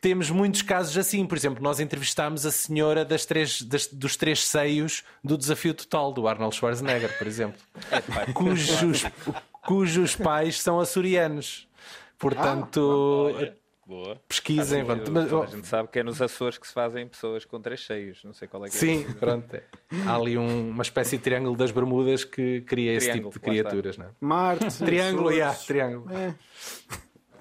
[0.00, 1.26] Temos muitos casos assim.
[1.26, 6.12] Por exemplo, nós entrevistámos a senhora das três, das- dos três seios do Desafio Total,
[6.12, 7.60] do Arnold Schwarzenegger, por exemplo,
[8.34, 9.04] cujos,
[9.60, 11.68] cujos pais são açorianos.
[12.18, 13.34] Portanto,
[13.86, 14.20] Boa.
[14.28, 14.80] pesquisem.
[14.80, 17.60] Eu- mas- toda a gente sabe que é nos Açores que se fazem pessoas com
[17.60, 18.22] três cheios.
[18.24, 18.78] Não sei qual é que é.
[18.78, 19.52] Sim, pronto.
[19.54, 19.62] é.
[20.06, 23.50] Há ali um- uma espécie de triângulo das Bermudas que cria esse Triângulo, tipo de
[23.50, 23.98] criaturas.
[23.98, 24.08] Não é?
[24.20, 24.64] Marte.
[24.78, 25.36] Triângulo, Açores.
[25.36, 26.06] yeah, triângulo.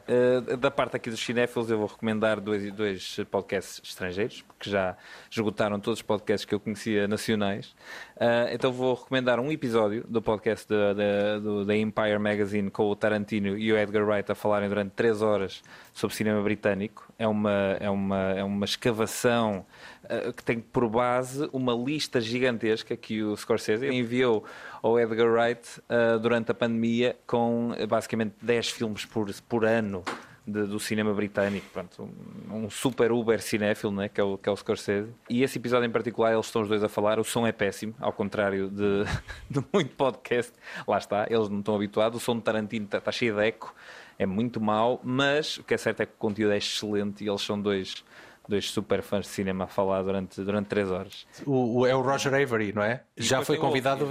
[0.10, 4.98] Uh, da parte aqui dos cinéfilos, eu vou recomendar dois, dois podcasts estrangeiros, porque já
[5.30, 7.74] esgotaram todos os podcasts que eu conhecia nacionais.
[8.22, 13.74] Uh, então vou recomendar um episódio do podcast da, Empire Magazine com o Tarantino e
[13.74, 17.12] o Edgar Wright a falarem durante três horas sobre cinema britânico.
[17.18, 19.66] É uma, é uma, é uma escavação
[20.04, 24.46] uh, que tem por base uma lista gigantesca que o Scorsese enviou
[24.84, 30.04] ao Edgar Wright uh, durante a pandemia com basicamente 10 filmes por, por ano
[30.46, 31.66] de- do cinema britânico.
[31.72, 32.10] Pronto,
[32.50, 35.10] um, um super uber cinéfilo, né, que, é o, que é o Scorsese.
[35.30, 37.94] E esse episódio em particular, eles estão os dois a falar, o som é péssimo,
[38.00, 39.04] ao contrário de,
[39.50, 40.52] de muito podcast.
[40.88, 43.74] Lá está, eles não estão habituados, o som de Tarantino está, está cheio de eco,
[44.20, 47.30] é muito mau, mas o que é certo é que o conteúdo é excelente e
[47.30, 48.04] eles são dois...
[48.50, 51.28] Dois super fãs de cinema a falar durante, durante três horas.
[51.46, 53.04] O, o- é o Roger Avery, não é?
[53.16, 54.04] Já depois foi tem o convidado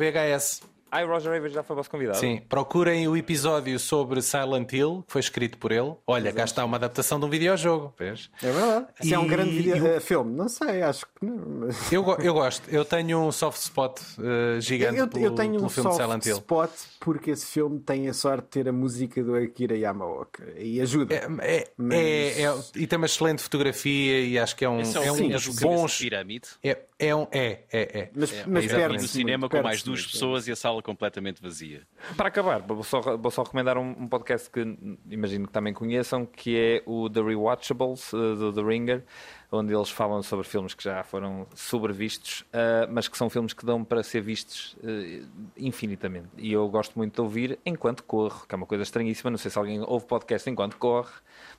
[0.91, 0.93] VHS.
[0.93, 2.18] Ai, Roger Avers já foi vosso convidado?
[2.18, 5.95] Sim, procurem o episódio sobre Silent Hill, que foi escrito por ele.
[6.07, 7.95] Olha, cá está uma adaptação de um videojogo.
[7.99, 8.30] Vês?
[8.43, 8.86] É verdade.
[9.03, 11.68] Se é um E- grande vídeo- e o- eh, filme, não sei, acho que não.
[11.93, 15.53] Eu, go- eu gosto, eu tenho um soft spot eh, gigante Eu, pelo, eu tenho
[15.55, 16.36] pelo um filme soft Silent Hill.
[16.36, 20.80] spot porque esse filme tem a sorte de ter a música do Akira Yamaoka e
[20.80, 21.14] ajuda.
[21.14, 24.80] É, é- Mas- é- é- e tem uma excelente fotografia e acho que é um,
[24.80, 25.99] Esse é, é o um sim, dos do bons.
[25.99, 26.49] pirâmide.
[26.62, 28.11] É, é, um, é, é, é.
[28.14, 30.12] mas É, mas e perde-se no cinema muito, com mais duas muito.
[30.12, 31.80] pessoas e a sala completamente vazia.
[32.14, 34.61] Para acabar, vou só, vou só recomendar um, um podcast que
[35.09, 39.03] imagino que também conheçam, que é o The Rewatchables, eh, do The Ringer,
[39.51, 43.64] onde eles falam sobre filmes que já foram sobrevistos, eh, mas que são filmes que
[43.64, 45.22] dão para ser vistos eh,
[45.57, 46.28] infinitamente.
[46.36, 49.30] E eu gosto muito de ouvir enquanto corro, que é uma coisa estranhíssima.
[49.30, 51.12] Não sei se alguém ouve podcast enquanto corre,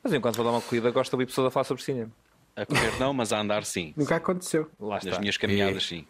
[0.03, 2.11] mas enquanto vou dar uma corrida, gosto de ouvir pessoas a falar sobre cinema.
[2.55, 3.93] A correr não, mas a andar sim.
[3.95, 4.69] Nunca aconteceu.
[4.79, 5.19] Lá Nas está.
[5.19, 6.05] minhas caminhadas sim.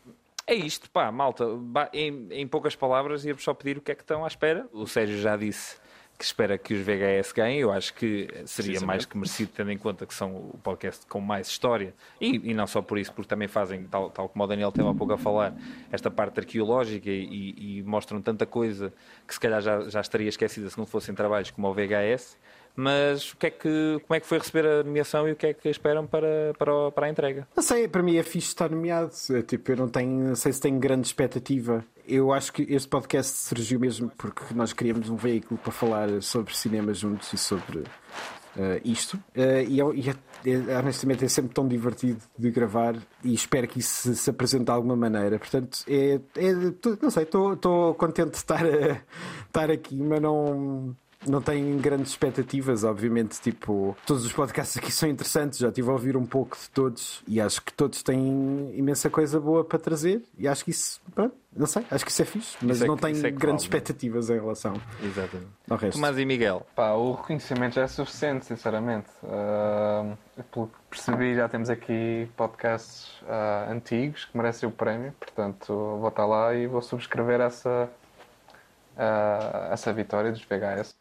[0.47, 1.45] É isto, pá, malta.
[1.93, 4.67] Em, em poucas palavras, ia-vos só pedir o que é que estão à espera.
[4.73, 5.79] O Sérgio já disse
[6.17, 7.59] que espera que os VHS ganhem.
[7.59, 11.19] Eu acho que seria mais que merecido, tendo em conta que são o podcast com
[11.19, 11.93] mais história.
[12.19, 14.87] E, e não só por isso, porque também fazem, tal, tal como o Daniel teve
[14.87, 15.53] há pouco a falar,
[15.91, 18.93] esta parte arqueológica e, e mostram tanta coisa
[19.27, 22.37] que se calhar já, já estaria esquecida se não fossem trabalhos como o VHS.
[22.75, 25.47] Mas o que é que, como é que foi receber a nomeação e o que
[25.47, 27.47] é que esperam para, para, para a entrega?
[27.55, 29.11] Não sei, para mim é fixe estar nomeado.
[29.31, 31.83] É, Tipo, eu não tenho, não sei se tenho grande expectativa.
[32.07, 36.55] Eu acho que este podcast surgiu mesmo porque nós queríamos um veículo para falar sobre
[36.55, 37.83] cinema juntos e sobre
[38.57, 39.17] eh, isto.
[39.35, 40.15] Eh, e eu- e é-
[40.49, 44.65] é- honestamente é sempre tão divertido de gravar e espero que isso se, se apresente
[44.65, 45.37] de alguma maneira.
[45.39, 46.53] Portanto, é, é-
[47.01, 49.01] não sei, estou contente de estar, a-
[49.45, 50.95] estar aqui, mas não.
[51.27, 53.39] Não tenho grandes expectativas, obviamente.
[53.39, 55.59] Tipo, todos os podcasts aqui são interessantes.
[55.59, 59.39] Já estive a ouvir um pouco de todos e acho que todos têm imensa coisa
[59.39, 60.23] boa para trazer.
[60.37, 62.87] E acho que isso, pronto, não sei, acho que isso é fixe, mas Isso é
[62.87, 63.55] não que- tenho é grandes vale, é?
[63.77, 65.49] expectativas em relação Exatamente.
[65.69, 65.93] ao resto.
[65.97, 66.65] Tomás e Miguel.
[66.75, 69.09] Pá, o reconhecimento já é suficiente, sinceramente.
[69.23, 70.15] Ah,
[70.51, 75.67] pelo que percebi, já temos aqui podcasts ah, antigos que merecem o prémio, portanto,
[75.99, 77.89] vou estar lá e vou subscrever essa,
[78.97, 80.95] ah, essa vitória dos VHS.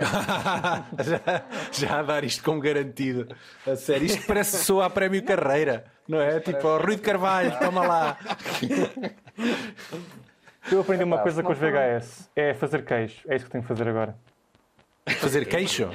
[0.00, 3.34] Ah, já, já a dar isto como garantido.
[3.66, 6.40] A sério, isto parece soa a prémio carreira, não é?
[6.40, 8.18] Tipo, ó, Rui de Carvalho, toma lá.
[10.70, 13.22] Eu aprendi uma coisa com os VHS: é fazer queijo.
[13.28, 14.16] É isso que tenho que fazer agora.
[15.18, 15.90] Fazer queixo?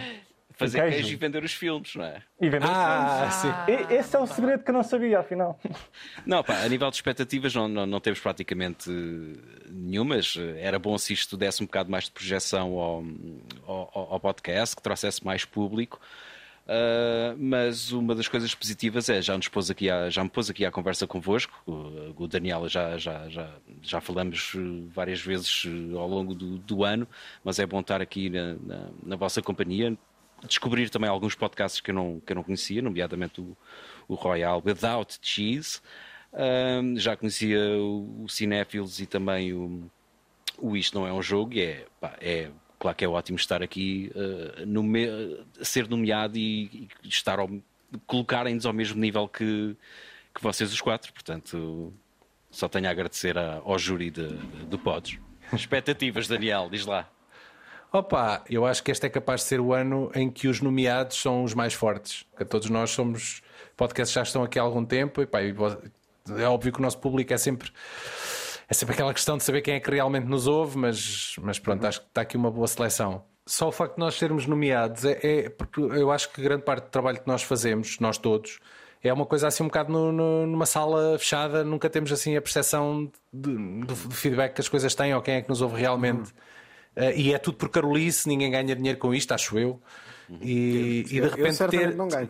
[0.57, 0.95] Fazer queijo.
[0.97, 2.21] queijo e vender os filmes, não é?
[2.39, 3.49] E vender Ah, sim.
[3.71, 5.59] E- Esse é o segredo que eu não sabia, afinal.
[6.25, 10.35] Não, pá, a nível de expectativas não, não, não temos praticamente eh, nenhumas.
[10.57, 13.03] Era bom se isto desse um bocado mais de projeção ao,
[13.67, 15.99] ao, ao podcast, que trouxesse mais público.
[16.65, 20.49] Uh, mas uma das coisas positivas é já nos pôs aqui à, já me pôs
[20.49, 21.53] aqui à conversa convosco.
[21.67, 23.51] O, o Daniel já, já, já,
[23.83, 24.59] já falamos eh,
[24.91, 27.07] várias vezes eh, ao longo do, do ano,
[27.43, 29.95] mas é bom estar aqui na, na, na vossa companhia.
[30.47, 33.55] Descobrir também alguns podcasts que eu não, que eu não conhecia, nomeadamente o,
[34.07, 35.79] o Royal Without Cheese.
[36.33, 39.89] Um, já conhecia o, o Cinéfilos e também o,
[40.57, 43.63] o Isto Não É um Jogo, e é, pá, é claro que é ótimo estar
[43.63, 45.07] aqui, uh, nome,
[45.61, 47.37] ser nomeado e, e estar
[48.05, 49.75] colocarem-nos ao mesmo nível que,
[50.33, 51.93] que vocês os quatro, portanto
[52.51, 55.17] só tenho a agradecer a- ao júri de, de, do Pods.
[55.53, 57.09] Expectativas, Daniel, diz lá.
[57.95, 61.15] Opa, eu acho que este é capaz de ser o ano em que os nomeados
[61.21, 62.23] são os mais fortes.
[62.31, 63.41] Porque todos nós somos
[63.77, 66.97] podcasts que já estão aqui há algum tempo e, pá, é óbvio que o nosso
[66.97, 67.71] público é sempre
[68.67, 71.87] é sempre aquela questão de saber quem é que realmente nos ouve, mas, mas pronto,
[71.87, 73.23] acho que está aqui uma boa seleção.
[73.45, 76.85] Só o facto de nós sermos nomeados é, é- porque eu acho que grande parte
[76.85, 78.59] do trabalho que nós fazemos, nós todos,
[79.01, 82.41] é uma coisa assim um bocado no- no- numa sala fechada, nunca temos assim a
[82.41, 86.31] percepção do, feedback que as coisas têm ou quem é que nos ouve realmente.
[86.31, 86.54] Uh,
[87.15, 89.81] e é tudo por carolice, ninguém ganha dinheiro com isto, acho eu.
[90.41, 92.29] E, e de eu repente certamente ter, não ganho.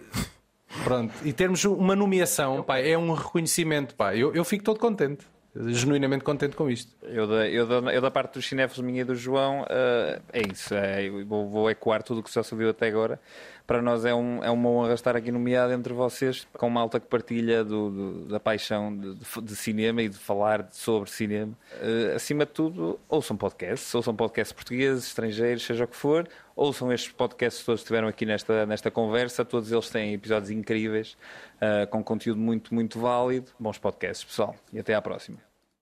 [0.83, 4.15] Pronto, e termos uma nomeação, pá, é um reconhecimento, pá.
[4.15, 5.25] Eu, eu fico todo contente,
[5.55, 6.91] genuinamente contente com isto.
[7.03, 10.41] Eu da, eu da, eu da parte dos cinéfilos minha e do João, eh, é
[10.51, 10.73] isso.
[10.73, 13.19] É, vou, vou ecoar tudo o que já se ouviu até agora.
[13.65, 16.99] Para nós é, um, é uma honra estar aqui nomeado entre vocês, com uma alta
[16.99, 21.53] que partilha do, do- da paixão de, de- de cinema e de falar sobre cinema.
[21.81, 26.27] Eh, acima de tudo, ouçam podcasts, ouçam podcasts portugueses, estrangeiros, seja o que for.
[26.55, 29.43] Ouçam estes podcasts que todos estiveram aqui nesta, nesta conversa.
[29.43, 31.17] Todos eles têm episódios incríveis,
[31.59, 33.51] eh, com conteúdo muito, muito válido.
[33.59, 34.55] Bons podcasts, pessoal.
[34.71, 35.54] E até à próxima.